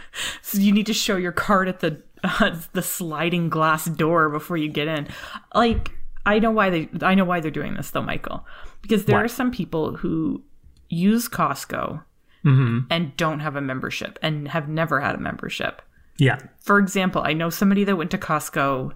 So 0.42 0.58
you 0.58 0.72
need 0.72 0.86
to 0.86 0.94
show 0.94 1.16
your 1.16 1.32
card 1.32 1.68
at 1.68 1.80
the 1.80 2.02
uh, 2.22 2.60
the 2.72 2.82
sliding 2.82 3.48
glass 3.48 3.86
door 3.86 4.28
before 4.28 4.58
you 4.58 4.68
get 4.68 4.88
in. 4.88 5.08
Like 5.54 5.90
I 6.26 6.38
know 6.38 6.50
why 6.50 6.68
they 6.68 6.88
I 7.00 7.14
know 7.14 7.24
why 7.24 7.40
they're 7.40 7.50
doing 7.50 7.74
this 7.74 7.90
though, 7.90 8.02
Michael. 8.02 8.46
Because 8.82 9.06
there 9.06 9.16
Why? 9.16 9.24
are 9.24 9.28
some 9.28 9.50
people 9.50 9.96
who 9.96 10.42
use 10.88 11.28
Costco 11.28 12.02
Mm-hmm. 12.44 12.86
and 12.90 13.16
don't 13.16 13.40
have 13.40 13.56
a 13.56 13.60
membership 13.60 14.20
and 14.22 14.46
have 14.48 14.68
never 14.68 15.00
had 15.00 15.16
a 15.16 15.18
membership. 15.18 15.82
yeah. 16.16 16.38
For 16.60 16.78
example, 16.78 17.22
I 17.24 17.32
know 17.32 17.50
somebody 17.50 17.82
that 17.84 17.96
went 17.96 18.12
to 18.12 18.18
Costco 18.18 18.92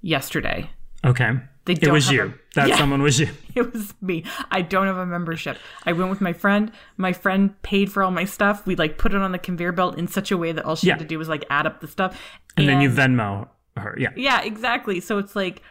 yesterday. 0.00 0.70
Okay. 1.04 1.30
They 1.64 1.74
it 1.74 1.92
was 1.92 2.10
you. 2.10 2.22
a- 2.22 2.34
that 2.54 2.68
Yeah. 2.70 2.76
someone 2.76 3.02
was 3.02 3.20
you. 3.20 3.28
It 3.54 3.72
was 3.72 3.92
me. 4.00 4.24
I 4.50 4.62
don't 4.62 4.86
have 4.86 4.96
a 4.96 5.06
membership. 5.06 5.58
I 5.84 5.92
went 5.92 6.10
with 6.10 6.20
my 6.20 6.32
friend. 6.32 6.72
My 6.96 7.12
friend 7.12 7.60
paid 7.62 7.92
for 7.92 8.02
all 8.02 8.10
my 8.10 8.24
stuff. 8.24 8.66
We 8.66 8.74
like 8.76 8.98
put 8.98 9.12
it 9.14 9.20
on 9.20 9.32
the 9.32 9.38
conveyor 9.38 9.72
belt 9.72 9.98
in 9.98 10.08
such 10.08 10.30
a 10.32 10.36
way 10.36 10.52
that 10.52 10.64
all 10.64 10.76
she 10.76 10.86
Yeah. 10.88 10.94
had 10.94 11.00
to 11.00 11.04
do 11.04 11.18
was 11.18 11.28
like 11.28 11.44
add 11.50 11.66
up 11.66 11.80
the 11.80 11.88
stuff. 11.88 12.20
And 12.56 12.68
then 12.68 12.80
you 12.80 12.90
Venmo 12.90 13.48
her. 13.76 13.94
Yeah. 13.98 14.10
Yeah, 14.16 14.42
exactly. 14.42 14.98
So 15.00 15.18
it's 15.18 15.36
like 15.36 15.62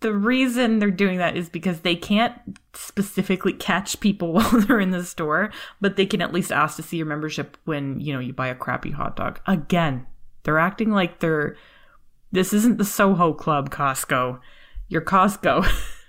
the 0.00 0.12
reason 0.12 0.78
they're 0.78 0.90
doing 0.90 1.18
that 1.18 1.36
is 1.36 1.48
because 1.48 1.80
they 1.80 1.96
can't 1.96 2.34
specifically 2.74 3.52
catch 3.52 4.00
people 4.00 4.32
while 4.34 4.60
they're 4.60 4.80
in 4.80 4.90
the 4.90 5.04
store, 5.04 5.50
but 5.80 5.96
they 5.96 6.06
can 6.06 6.22
at 6.22 6.32
least 6.32 6.52
ask 6.52 6.76
to 6.76 6.82
see 6.82 6.98
your 6.98 7.06
membership 7.06 7.56
when, 7.64 8.00
you 8.00 8.12
know, 8.12 8.20
you 8.20 8.32
buy 8.32 8.48
a 8.48 8.54
crappy 8.54 8.90
hot 8.90 9.16
dog. 9.16 9.40
Again, 9.46 10.06
they're 10.42 10.58
acting 10.58 10.90
like 10.90 11.20
they're 11.20 11.56
this 12.32 12.52
isn't 12.52 12.78
the 12.78 12.84
Soho 12.84 13.32
Club 13.32 13.70
Costco. 13.70 14.40
You're 14.88 15.02
Costco. 15.02 15.66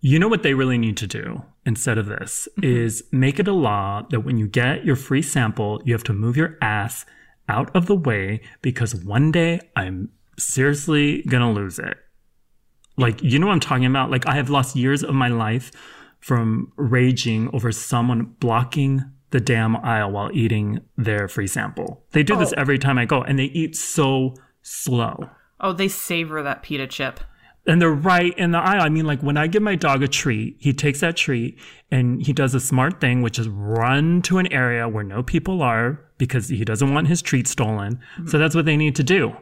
You 0.00 0.20
know 0.20 0.28
what 0.28 0.44
they 0.44 0.54
really 0.54 0.78
need 0.78 0.96
to 0.98 1.08
do 1.08 1.42
instead 1.64 1.98
of 1.98 2.06
this 2.06 2.46
mm-hmm. 2.58 2.64
is 2.64 3.02
make 3.10 3.40
it 3.40 3.48
a 3.48 3.52
law 3.52 4.06
that 4.10 4.20
when 4.20 4.38
you 4.38 4.46
get 4.46 4.84
your 4.84 4.94
free 4.94 5.22
sample, 5.22 5.82
you 5.84 5.92
have 5.94 6.04
to 6.04 6.12
move 6.12 6.36
your 6.36 6.56
ass 6.62 7.04
out 7.48 7.74
of 7.74 7.86
the 7.86 7.96
way 7.96 8.40
because 8.62 8.94
one 8.94 9.32
day 9.32 9.60
I'm 9.74 10.10
seriously 10.38 11.22
gonna 11.22 11.50
lose 11.50 11.80
it. 11.80 11.96
Like, 12.96 13.22
you 13.22 13.38
know 13.38 13.46
what 13.46 13.52
I'm 13.52 13.60
talking 13.60 13.86
about? 13.86 14.10
Like, 14.10 14.26
I 14.26 14.34
have 14.34 14.48
lost 14.50 14.74
years 14.76 15.02
of 15.02 15.14
my 15.14 15.28
life 15.28 15.70
from 16.20 16.72
raging 16.76 17.50
over 17.52 17.70
someone 17.72 18.34
blocking 18.40 19.04
the 19.30 19.40
damn 19.40 19.76
aisle 19.76 20.12
while 20.12 20.30
eating 20.32 20.80
their 20.96 21.28
free 21.28 21.46
sample. 21.46 22.04
They 22.12 22.22
do 22.22 22.36
this 22.36 22.52
Oh. 22.56 22.60
every 22.60 22.78
time 22.78 22.96
I 22.98 23.04
go 23.04 23.22
and 23.22 23.38
they 23.38 23.44
eat 23.44 23.76
so 23.76 24.34
slow. 24.62 25.30
oh, 25.60 25.72
they 25.72 25.88
savor 25.88 26.42
that 26.42 26.62
pita 26.62 26.86
chip. 26.86 27.20
And 27.66 27.80
they're 27.82 27.90
right 27.90 28.36
in 28.38 28.52
the 28.52 28.58
aisle. 28.58 28.82
I 28.82 28.88
mean, 28.88 29.06
like 29.06 29.22
when 29.22 29.36
I 29.36 29.46
give 29.46 29.62
my 29.62 29.74
dog 29.74 30.02
a 30.02 30.08
treat, 30.08 30.56
he 30.60 30.72
takes 30.72 31.00
that 31.00 31.16
treat 31.16 31.58
and 31.90 32.24
he 32.24 32.32
does 32.32 32.54
a 32.54 32.60
smart 32.60 33.00
thing, 33.00 33.22
which 33.22 33.38
is 33.38 33.48
run 33.48 34.22
to 34.22 34.38
an 34.38 34.52
area 34.52 34.88
where 34.88 35.02
no 35.02 35.22
people 35.22 35.62
are 35.62 35.98
because 36.18 36.48
he 36.48 36.64
doesn't 36.64 36.92
want 36.94 37.08
his 37.08 37.22
treat 37.22 37.48
stolen. 37.48 37.98
So 38.26 38.36
mm. 38.36 38.40
that's 38.40 38.54
what 38.54 38.66
they 38.66 38.76
need 38.76 38.94
to 38.96 39.02
do. 39.02 39.34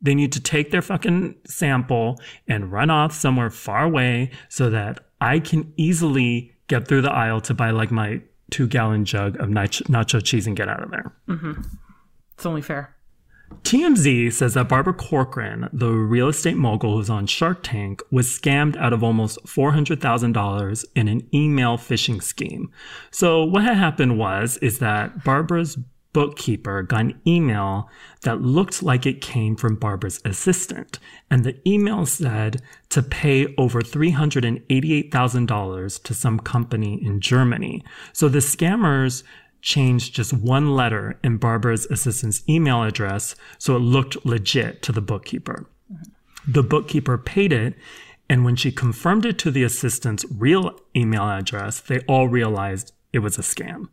They 0.00 0.14
need 0.14 0.32
to 0.32 0.40
take 0.40 0.70
their 0.70 0.82
fucking 0.82 1.36
sample 1.46 2.20
and 2.46 2.70
run 2.70 2.90
off 2.90 3.12
somewhere 3.12 3.50
far 3.50 3.84
away 3.84 4.30
so 4.48 4.70
that 4.70 5.00
I 5.20 5.40
can 5.40 5.72
easily 5.76 6.52
get 6.68 6.86
through 6.86 7.02
the 7.02 7.12
aisle 7.12 7.40
to 7.42 7.54
buy 7.54 7.70
like 7.70 7.90
my 7.90 8.20
two 8.50 8.66
gallon 8.66 9.04
jug 9.04 9.36
of 9.40 9.48
nacho 9.48 10.22
cheese 10.22 10.46
and 10.46 10.56
get 10.56 10.68
out 10.68 10.82
of 10.82 10.90
there. 10.90 11.12
Mm-hmm. 11.28 11.62
It's 12.34 12.46
only 12.46 12.62
fair. 12.62 12.94
TMZ 13.62 14.32
says 14.32 14.54
that 14.54 14.68
Barbara 14.68 14.92
Corcoran, 14.92 15.68
the 15.72 15.90
real 15.90 16.28
estate 16.28 16.56
mogul 16.56 16.96
who's 16.96 17.08
on 17.08 17.26
Shark 17.26 17.62
Tank, 17.62 18.02
was 18.10 18.26
scammed 18.26 18.76
out 18.76 18.92
of 18.92 19.04
almost 19.04 19.38
$400,000 19.44 20.84
in 20.94 21.08
an 21.08 21.28
email 21.32 21.78
phishing 21.78 22.22
scheme. 22.22 22.70
So 23.10 23.44
what 23.44 23.62
had 23.62 23.76
happened 23.76 24.18
was 24.18 24.56
is 24.58 24.80
that 24.80 25.24
Barbara's 25.24 25.78
bookkeeper 26.16 26.82
got 26.82 27.02
an 27.02 27.20
email 27.26 27.90
that 28.22 28.40
looked 28.40 28.82
like 28.82 29.04
it 29.04 29.20
came 29.20 29.54
from 29.54 29.76
Barbara's 29.76 30.18
assistant. 30.24 30.98
And 31.30 31.44
the 31.44 31.60
email 31.68 32.06
said 32.06 32.62
to 32.88 33.02
pay 33.02 33.54
over 33.58 33.82
$388,000 33.82 36.02
to 36.02 36.14
some 36.14 36.40
company 36.40 37.04
in 37.04 37.20
Germany. 37.20 37.84
So 38.14 38.30
the 38.30 38.38
scammers 38.38 39.24
changed 39.60 40.14
just 40.14 40.32
one 40.32 40.74
letter 40.74 41.18
in 41.22 41.36
Barbara's 41.36 41.84
assistant's 41.90 42.42
email 42.48 42.82
address 42.82 43.36
so 43.58 43.76
it 43.76 43.80
looked 43.80 44.24
legit 44.24 44.80
to 44.84 44.92
the 44.92 45.02
bookkeeper. 45.02 45.66
The 46.48 46.62
bookkeeper 46.62 47.18
paid 47.18 47.52
it, 47.52 47.74
and 48.30 48.42
when 48.42 48.56
she 48.56 48.72
confirmed 48.72 49.26
it 49.26 49.36
to 49.40 49.50
the 49.50 49.64
assistant's 49.64 50.24
real 50.30 50.80
email 50.96 51.28
address, 51.28 51.80
they 51.80 51.98
all 52.08 52.26
realized 52.26 52.94
it 53.12 53.18
was 53.18 53.36
a 53.36 53.42
scam. 53.42 53.88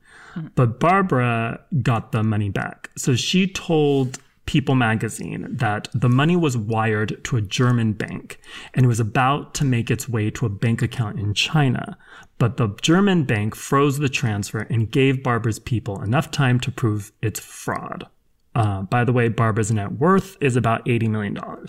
But 0.55 0.79
Barbara 0.79 1.61
got 1.81 2.11
the 2.11 2.23
money 2.23 2.49
back. 2.49 2.89
So 2.97 3.15
she 3.15 3.47
told 3.47 4.19
People 4.45 4.75
magazine 4.75 5.47
that 5.49 5.87
the 5.93 6.09
money 6.09 6.35
was 6.35 6.57
wired 6.57 7.23
to 7.23 7.37
a 7.37 7.41
German 7.41 7.93
bank 7.93 8.41
and 8.73 8.87
was 8.87 8.99
about 8.99 9.53
to 9.55 9.63
make 9.63 9.89
its 9.89 10.09
way 10.09 10.29
to 10.31 10.45
a 10.45 10.49
bank 10.49 10.81
account 10.81 11.17
in 11.17 11.33
China. 11.33 11.97
But 12.39 12.57
the 12.57 12.75
German 12.81 13.23
bank 13.23 13.55
froze 13.55 13.99
the 13.99 14.09
transfer 14.09 14.67
and 14.69 14.91
gave 14.91 15.23
Barbara's 15.23 15.59
people 15.59 16.01
enough 16.01 16.29
time 16.29 16.59
to 16.59 16.71
prove 16.71 17.13
it's 17.21 17.39
fraud. 17.39 18.05
Uh, 18.53 18.81
by 18.81 19.05
the 19.05 19.13
way, 19.13 19.29
Barbara's 19.29 19.71
net 19.71 19.93
worth 19.93 20.35
is 20.41 20.57
about 20.57 20.85
$80 20.85 21.09
million. 21.09 21.37
Oh 21.37 21.67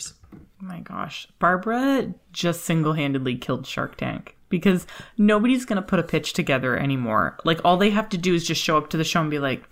my 0.60 0.80
gosh. 0.80 1.28
Barbara 1.38 2.12
just 2.32 2.64
single 2.64 2.94
handedly 2.94 3.36
killed 3.36 3.68
Shark 3.68 3.96
Tank 3.96 4.36
because 4.54 4.86
nobody's 5.18 5.64
going 5.64 5.76
to 5.76 5.82
put 5.82 5.98
a 5.98 6.04
pitch 6.04 6.32
together 6.32 6.76
anymore. 6.76 7.36
Like, 7.44 7.60
all 7.64 7.76
they 7.76 7.90
have 7.90 8.08
to 8.10 8.18
do 8.18 8.34
is 8.34 8.46
just 8.46 8.62
show 8.62 8.78
up 8.78 8.88
to 8.90 8.96
the 8.96 9.02
show 9.02 9.20
and 9.20 9.28
be 9.28 9.40
like, 9.40 9.64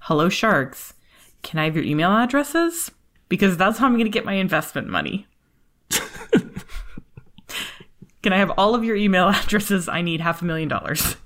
hello, 0.00 0.30
sharks. 0.30 0.94
Can 1.42 1.58
I 1.58 1.64
have 1.64 1.76
your 1.76 1.84
email 1.84 2.10
addresses? 2.10 2.90
Because 3.28 3.58
that's 3.58 3.78
how 3.78 3.84
I'm 3.86 3.92
going 3.92 4.06
to 4.06 4.10
get 4.10 4.24
my 4.24 4.32
investment 4.32 4.88
money. 4.88 5.26
Can 8.22 8.32
I 8.32 8.38
have 8.38 8.52
all 8.56 8.74
of 8.74 8.82
your 8.82 8.96
email 8.96 9.28
addresses? 9.42 9.90
I 9.90 10.00
need 10.00 10.22
half 10.22 10.40
a 10.40 10.46
million 10.46 10.68
dollars. 10.68 11.16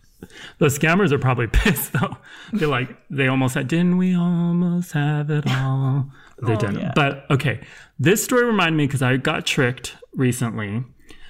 The 0.58 0.66
scammers 0.66 1.12
are 1.12 1.18
probably 1.18 1.46
pissed 1.52 1.92
though. 1.92 2.16
They're 2.52 2.66
like, 2.66 2.96
they 3.10 3.28
almost 3.28 3.54
had, 3.54 3.68
didn't 3.68 3.96
we 3.96 4.16
almost 4.16 4.90
have 4.92 5.30
it 5.30 5.44
all? 5.48 6.10
They 6.42 6.54
oh, 6.54 6.58
didn't. 6.58 6.80
yeah. 6.80 6.92
But 6.96 7.30
okay, 7.30 7.60
this 8.00 8.24
story 8.24 8.44
reminded 8.44 8.76
me 8.76 8.88
because 8.88 9.02
I 9.02 9.18
got 9.18 9.46
tricked 9.46 9.94
recently. 10.14 10.82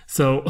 So 0.06 0.46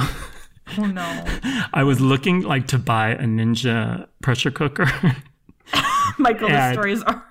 Oh 0.79 0.87
no. 0.87 1.25
I 1.75 1.83
was 1.85 2.01
looking 2.01 2.43
like 2.43 2.67
to 2.69 2.79
buy 2.79 3.11
a 3.11 3.25
Ninja 3.25 4.09
pressure 4.23 4.51
cooker. 4.51 4.87
Michael, 6.19 6.49
the 6.49 6.73
stories 6.73 7.03
are. 7.03 7.25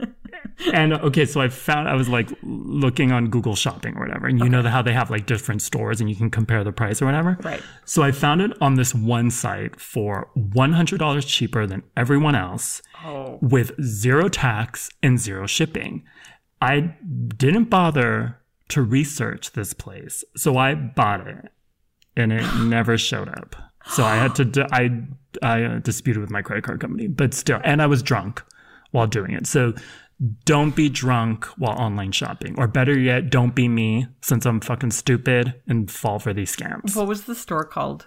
and 0.72 0.92
okay, 0.92 1.26
so 1.26 1.40
I 1.40 1.48
found 1.48 1.88
I 1.88 1.94
was 1.94 2.08
like 2.08 2.30
looking 2.42 3.10
on 3.10 3.30
Google 3.30 3.56
Shopping 3.56 3.96
or 3.96 4.00
whatever, 4.06 4.26
and 4.28 4.38
you 4.38 4.48
know 4.48 4.62
how 4.62 4.80
they 4.82 4.92
have 4.92 5.10
like 5.10 5.26
different 5.26 5.60
stores 5.62 6.00
and 6.00 6.08
you 6.08 6.14
can 6.14 6.30
compare 6.30 6.62
the 6.62 6.72
price 6.72 7.02
or 7.02 7.06
whatever. 7.06 7.36
Right. 7.42 7.60
So 7.84 8.02
I 8.02 8.12
found 8.12 8.40
it 8.42 8.52
on 8.60 8.74
this 8.76 8.94
one 8.94 9.30
site 9.30 9.80
for 9.80 10.30
one 10.34 10.72
hundred 10.72 10.98
dollars 10.98 11.24
cheaper 11.24 11.66
than 11.66 11.82
everyone 11.96 12.34
else, 12.36 12.80
Oh. 13.04 13.38
with 13.42 13.72
zero 13.82 14.28
tax 14.28 14.88
and 15.02 15.18
zero 15.18 15.46
shipping. 15.46 16.04
I 16.62 16.94
didn't 17.36 17.64
bother 17.70 18.38
to 18.68 18.82
research 18.82 19.52
this 19.52 19.72
place, 19.72 20.22
so 20.36 20.56
I 20.58 20.74
bought 20.74 21.26
it, 21.26 21.50
and 22.18 22.32
it 22.32 22.44
never 22.64 22.98
showed 22.98 23.28
up. 23.28 23.56
So 23.86 24.04
I 24.04 24.16
had 24.16 24.34
to 24.36 24.66
I 24.70 24.90
I 25.42 25.62
uh, 25.62 25.78
disputed 25.78 26.20
with 26.20 26.30
my 26.30 26.42
credit 26.42 26.64
card 26.64 26.80
company, 26.80 27.06
but 27.06 27.32
still, 27.32 27.60
and 27.64 27.80
I 27.80 27.86
was 27.86 28.02
drunk 28.02 28.42
while 28.90 29.06
doing 29.06 29.32
it. 29.32 29.46
So 29.46 29.72
don't 30.44 30.74
be 30.74 30.88
drunk 30.88 31.44
while 31.56 31.78
online 31.78 32.12
shopping, 32.12 32.54
or 32.58 32.66
better 32.66 32.98
yet, 32.98 33.30
don't 33.30 33.54
be 33.54 33.68
me 33.68 34.06
since 34.20 34.44
I'm 34.44 34.60
fucking 34.60 34.90
stupid 34.90 35.54
and 35.66 35.90
fall 35.90 36.18
for 36.18 36.34
these 36.34 36.54
scams. 36.54 36.96
What 36.96 37.06
was 37.06 37.24
the 37.24 37.34
store 37.34 37.64
called? 37.64 38.06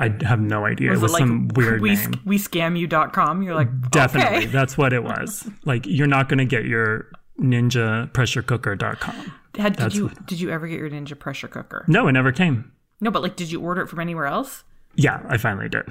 I 0.00 0.14
have 0.22 0.40
no 0.40 0.64
idea. 0.64 0.90
Was 0.90 1.00
it 1.00 1.02
was 1.02 1.12
like 1.12 1.20
some 1.20 1.48
weird 1.54 1.80
we, 1.80 1.94
name. 1.94 2.20
we 2.24 2.38
scam 2.38 2.78
you.com? 2.78 3.42
You're 3.42 3.54
like, 3.54 3.90
Definitely, 3.90 4.38
okay. 4.38 4.46
that's 4.46 4.76
what 4.78 4.92
it 4.92 5.04
was. 5.04 5.48
like 5.64 5.86
you're 5.86 6.06
not 6.06 6.28
going 6.28 6.38
to 6.38 6.44
get 6.44 6.64
your 6.64 7.10
ninja 7.38 8.12
pressure 8.12 8.42
cooker.com. 8.42 9.32
Had, 9.56 9.76
did 9.76 9.94
you 9.94 10.10
did 10.26 10.40
you 10.40 10.50
ever 10.50 10.66
get 10.66 10.78
your 10.78 10.90
Ninja 10.90 11.18
pressure 11.18 11.48
cooker? 11.48 11.84
No, 11.86 12.08
it 12.08 12.12
never 12.12 12.32
came. 12.32 12.72
No, 13.00 13.10
but 13.10 13.22
like, 13.22 13.36
did 13.36 13.50
you 13.50 13.60
order 13.60 13.82
it 13.82 13.88
from 13.88 14.00
anywhere 14.00 14.26
else? 14.26 14.64
Yeah, 14.94 15.22
I 15.28 15.36
finally 15.36 15.68
did. 15.68 15.84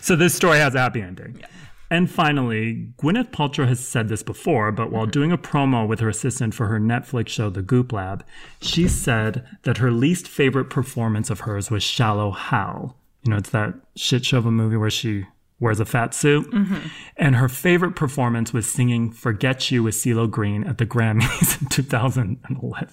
so 0.00 0.16
this 0.16 0.34
story 0.34 0.58
has 0.58 0.74
a 0.74 0.78
happy 0.78 1.02
ending. 1.02 1.42
And 1.90 2.10
finally, 2.10 2.88
Gwyneth 2.98 3.30
Paltrow 3.30 3.68
has 3.68 3.78
said 3.78 4.08
this 4.08 4.22
before, 4.22 4.72
but 4.72 4.90
while 4.90 5.04
mm-hmm. 5.04 5.10
doing 5.10 5.32
a 5.32 5.38
promo 5.38 5.86
with 5.86 6.00
her 6.00 6.08
assistant 6.08 6.54
for 6.54 6.66
her 6.66 6.80
Netflix 6.80 7.28
show, 7.28 7.50
The 7.50 7.62
Goop 7.62 7.92
Lab, 7.92 8.24
she 8.60 8.88
said 8.88 9.46
that 9.62 9.78
her 9.78 9.90
least 9.90 10.26
favorite 10.26 10.70
performance 10.70 11.30
of 11.30 11.40
hers 11.40 11.70
was 11.70 11.82
Shallow 11.82 12.32
Hal. 12.32 12.96
You 13.22 13.30
know, 13.30 13.36
it's 13.36 13.50
that 13.50 13.74
shit 13.96 14.24
show 14.24 14.38
of 14.38 14.46
a 14.46 14.50
movie 14.50 14.76
where 14.76 14.90
she 14.90 15.26
wears 15.60 15.80
a 15.80 15.84
fat 15.84 16.14
suit. 16.14 16.50
Mm-hmm. 16.50 16.88
And 17.16 17.36
her 17.36 17.48
favorite 17.48 17.96
performance 17.96 18.52
was 18.52 18.70
singing 18.70 19.10
Forget 19.10 19.70
You 19.70 19.82
with 19.82 19.94
CeeLo 19.94 20.30
Green 20.30 20.64
at 20.64 20.78
the 20.78 20.86
Grammys 20.86 21.60
in 21.60 21.68
2011. 21.68 22.88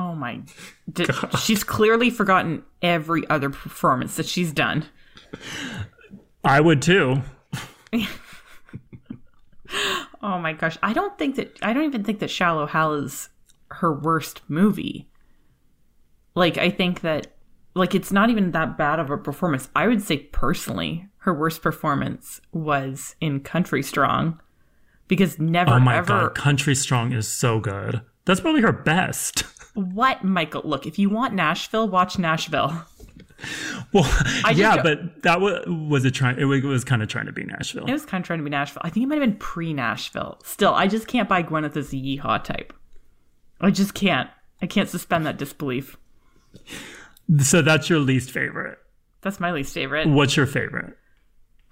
Oh 0.00 0.14
my! 0.14 0.40
Did, 0.92 1.10
she's 1.38 1.62
clearly 1.62 2.08
forgotten 2.08 2.62
every 2.80 3.28
other 3.28 3.50
performance 3.50 4.16
that 4.16 4.24
she's 4.24 4.50
done. 4.50 4.86
I 6.42 6.60
would 6.60 6.80
too. 6.80 7.22
Oh 10.22 10.38
my 10.38 10.52
gosh! 10.52 10.76
I 10.82 10.92
don't 10.92 11.16
think 11.16 11.36
that 11.36 11.56
I 11.62 11.72
don't 11.72 11.84
even 11.84 12.04
think 12.04 12.18
that 12.18 12.28
Shallow 12.28 12.66
Hal 12.66 12.92
is 12.94 13.30
her 13.70 13.92
worst 13.92 14.42
movie. 14.48 15.08
Like 16.34 16.58
I 16.58 16.70
think 16.70 17.00
that 17.00 17.36
like 17.74 17.94
it's 17.94 18.12
not 18.12 18.28
even 18.28 18.50
that 18.50 18.76
bad 18.76 18.98
of 18.98 19.10
a 19.10 19.16
performance. 19.16 19.70
I 19.74 19.86
would 19.86 20.02
say 20.02 20.18
personally, 20.18 21.06
her 21.18 21.32
worst 21.32 21.62
performance 21.62 22.40
was 22.52 23.14
in 23.20 23.40
Country 23.40 23.82
Strong, 23.82 24.40
because 25.08 25.38
never 25.38 25.72
Oh 25.72 25.80
my 25.80 25.96
ever 25.96 26.06
God, 26.06 26.34
Country 26.34 26.74
Strong 26.74 27.12
is 27.12 27.26
so 27.26 27.58
good. 27.60 28.02
That's 28.24 28.40
probably 28.40 28.62
her 28.62 28.72
best. 28.72 29.40
what 29.74 30.24
Michael. 30.24 30.62
Look, 30.64 30.86
if 30.86 30.98
you 30.98 31.10
want 31.10 31.34
Nashville, 31.34 31.88
watch 31.88 32.18
Nashville. 32.18 32.84
Well, 33.92 34.10
yeah, 34.54 34.82
but 34.82 35.22
that 35.22 35.40
was 35.40 35.64
was 35.66 36.04
it 36.04 36.12
trying. 36.12 36.38
It 36.38 36.44
was 36.44 36.84
kind 36.84 37.02
of 37.02 37.08
trying 37.08 37.26
to 37.26 37.32
be 37.32 37.44
Nashville. 37.44 37.86
It 37.86 37.92
was 37.92 38.04
kind 38.04 38.22
of 38.22 38.26
trying 38.26 38.38
to 38.40 38.44
be 38.44 38.50
Nashville. 38.50 38.82
I 38.84 38.90
think 38.90 39.04
it 39.04 39.06
might 39.06 39.20
have 39.20 39.28
been 39.28 39.38
pre 39.38 39.72
Nashville. 39.72 40.38
Still, 40.44 40.74
I 40.74 40.86
just 40.86 41.06
can't 41.06 41.28
buy 41.28 41.42
Gwyneth 41.42 41.76
as 41.76 41.92
a 41.92 41.96
yeehaw 41.96 42.42
type. 42.44 42.72
I 43.60 43.70
just 43.70 43.94
can't. 43.94 44.28
I 44.62 44.66
can't 44.66 44.88
suspend 44.88 45.26
that 45.26 45.38
disbelief. 45.38 45.96
So 47.38 47.62
that's 47.62 47.88
your 47.88 47.98
least 47.98 48.30
favorite. 48.30 48.78
That's 49.22 49.40
my 49.40 49.52
least 49.52 49.72
favorite. 49.72 50.08
What's 50.08 50.36
your 50.36 50.46
favorite? 50.46 50.96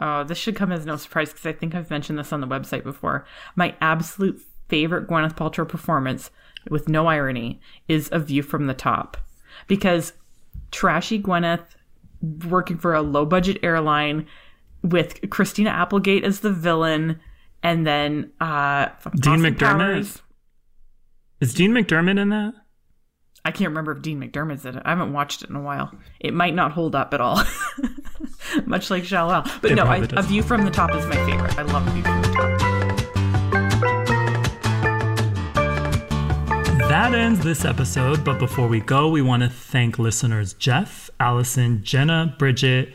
Oh, 0.01 0.23
this 0.23 0.39
should 0.39 0.55
come 0.55 0.71
as 0.71 0.87
no 0.87 0.97
surprise 0.97 1.31
because 1.31 1.47
I 1.47 1.53
think 1.53 1.75
I've 1.75 1.91
mentioned 1.91 2.19
this 2.19 2.33
on 2.33 2.41
the 2.41 2.47
website 2.47 2.85
before. 2.85 3.27
My 3.57 3.75
absolute 3.81 4.41
favorite 4.69 5.09
Gwyneth 5.09 5.37
Paltrow 5.37 5.69
performance, 5.69 6.31
with 6.71 6.89
no 6.89 7.07
irony, 7.07 7.61
is 7.89 8.09
A 8.13 8.19
View 8.19 8.43
from 8.43 8.67
the 8.67 8.75
Top. 8.75 9.17
Because 9.67 10.13
trashy 10.71 11.21
Gwyneth 11.21 11.65
working 12.49 12.79
for 12.79 12.95
a 12.95 13.03
low 13.03 13.25
budget 13.25 13.59
airline 13.63 14.27
with 14.83 15.29
Christina 15.31 15.71
Applegate 15.71 16.25
as 16.25 16.41
the 16.41 16.53
villain 16.53 17.21
and 17.63 17.87
then 17.87 18.31
uh 18.41 18.89
Dean 19.21 19.41
McDermott? 19.41 19.59
Powers. 19.59 20.23
Is 21.41 21.55
Dean 21.55 21.73
McDermott 21.73 22.21
in 22.21 22.29
that? 22.31 22.55
I 23.45 23.51
can't 23.51 23.69
remember 23.69 23.93
if 23.93 24.03
Dean 24.03 24.21
McDermott's 24.21 24.67
in 24.67 24.77
it. 24.77 24.83
I 24.85 24.91
haven't 24.91 25.13
watched 25.13 25.43
it 25.43 25.51
in 25.51 25.57
a 25.57 25.63
while. 25.63 25.93
It 26.21 26.35
might 26.35 26.55
not 26.55 26.73
hold 26.73 26.95
up 26.95 27.15
at 27.15 27.21
all. 27.21 27.43
Much 28.67 28.91
like 28.91 29.05
Shallow. 29.05 29.43
But 29.63 29.71
It 29.71 29.75
no, 29.77 29.85
I, 29.85 30.07
A. 30.17 30.23
View 30.23 30.43
from 30.43 30.65
the 30.65 30.71
Top 30.71 30.95
is 30.95 31.07
my 31.07 31.17
favorite. 31.25 31.57
I 31.59 31.63
love 31.63 31.87
A 31.87 31.91
View 31.93 32.03
from 32.03 32.23
the 32.23 32.29
Top. 32.29 32.68
That 36.99 37.15
ends 37.15 37.39
this 37.45 37.65
episode, 37.65 38.25
but 38.25 38.41
before 38.41 38.67
we 38.67 38.81
go, 38.81 39.09
we 39.09 39.23
want 39.23 39.45
to 39.45 39.49
thank 39.49 40.01
listeners 40.01 40.53
Jeff, 40.55 41.09
Allison, 41.21 41.85
Jenna, 41.85 42.35
Bridget, 42.41 42.93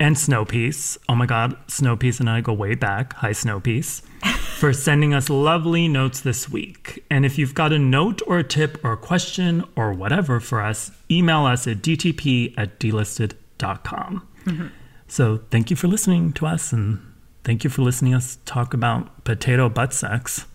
and 0.00 0.16
Snowpiece. 0.16 0.96
Oh 1.06 1.14
my 1.14 1.26
god, 1.26 1.58
Snowpiece 1.66 2.18
and 2.18 2.30
I 2.30 2.40
go 2.40 2.54
way 2.54 2.74
back. 2.74 3.12
Hi, 3.16 3.32
Snowpiece. 3.32 4.00
for 4.58 4.72
sending 4.72 5.12
us 5.12 5.28
lovely 5.28 5.86
notes 5.86 6.22
this 6.22 6.48
week. 6.48 7.04
And 7.10 7.26
if 7.26 7.36
you've 7.36 7.52
got 7.52 7.74
a 7.74 7.78
note 7.78 8.22
or 8.26 8.38
a 8.38 8.42
tip 8.42 8.82
or 8.82 8.92
a 8.92 8.96
question 8.96 9.64
or 9.76 9.92
whatever 9.92 10.40
for 10.40 10.62
us, 10.62 10.90
email 11.10 11.44
us 11.44 11.66
at 11.66 11.82
dtp 11.82 12.54
at 12.56 12.80
delisted.com. 12.80 14.26
Mm-hmm. 14.46 14.66
So 15.08 15.40
thank 15.50 15.68
you 15.68 15.76
for 15.76 15.88
listening 15.88 16.32
to 16.32 16.46
us 16.46 16.72
and 16.72 17.00
thank 17.44 17.64
you 17.64 17.68
for 17.70 17.82
listening 17.82 18.14
us 18.14 18.38
talk 18.46 18.72
about 18.72 19.24
potato 19.24 19.68
butt 19.68 19.92
sex. 19.92 20.46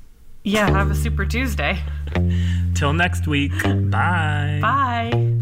Yeah, 0.47 0.69
have 0.69 0.89
a 0.89 0.95
super 0.95 1.25
Tuesday. 1.25 1.77
Till 2.73 2.93
next 2.93 3.27
week. 3.27 3.51
Bye. 3.63 4.59
Bye. 4.61 5.36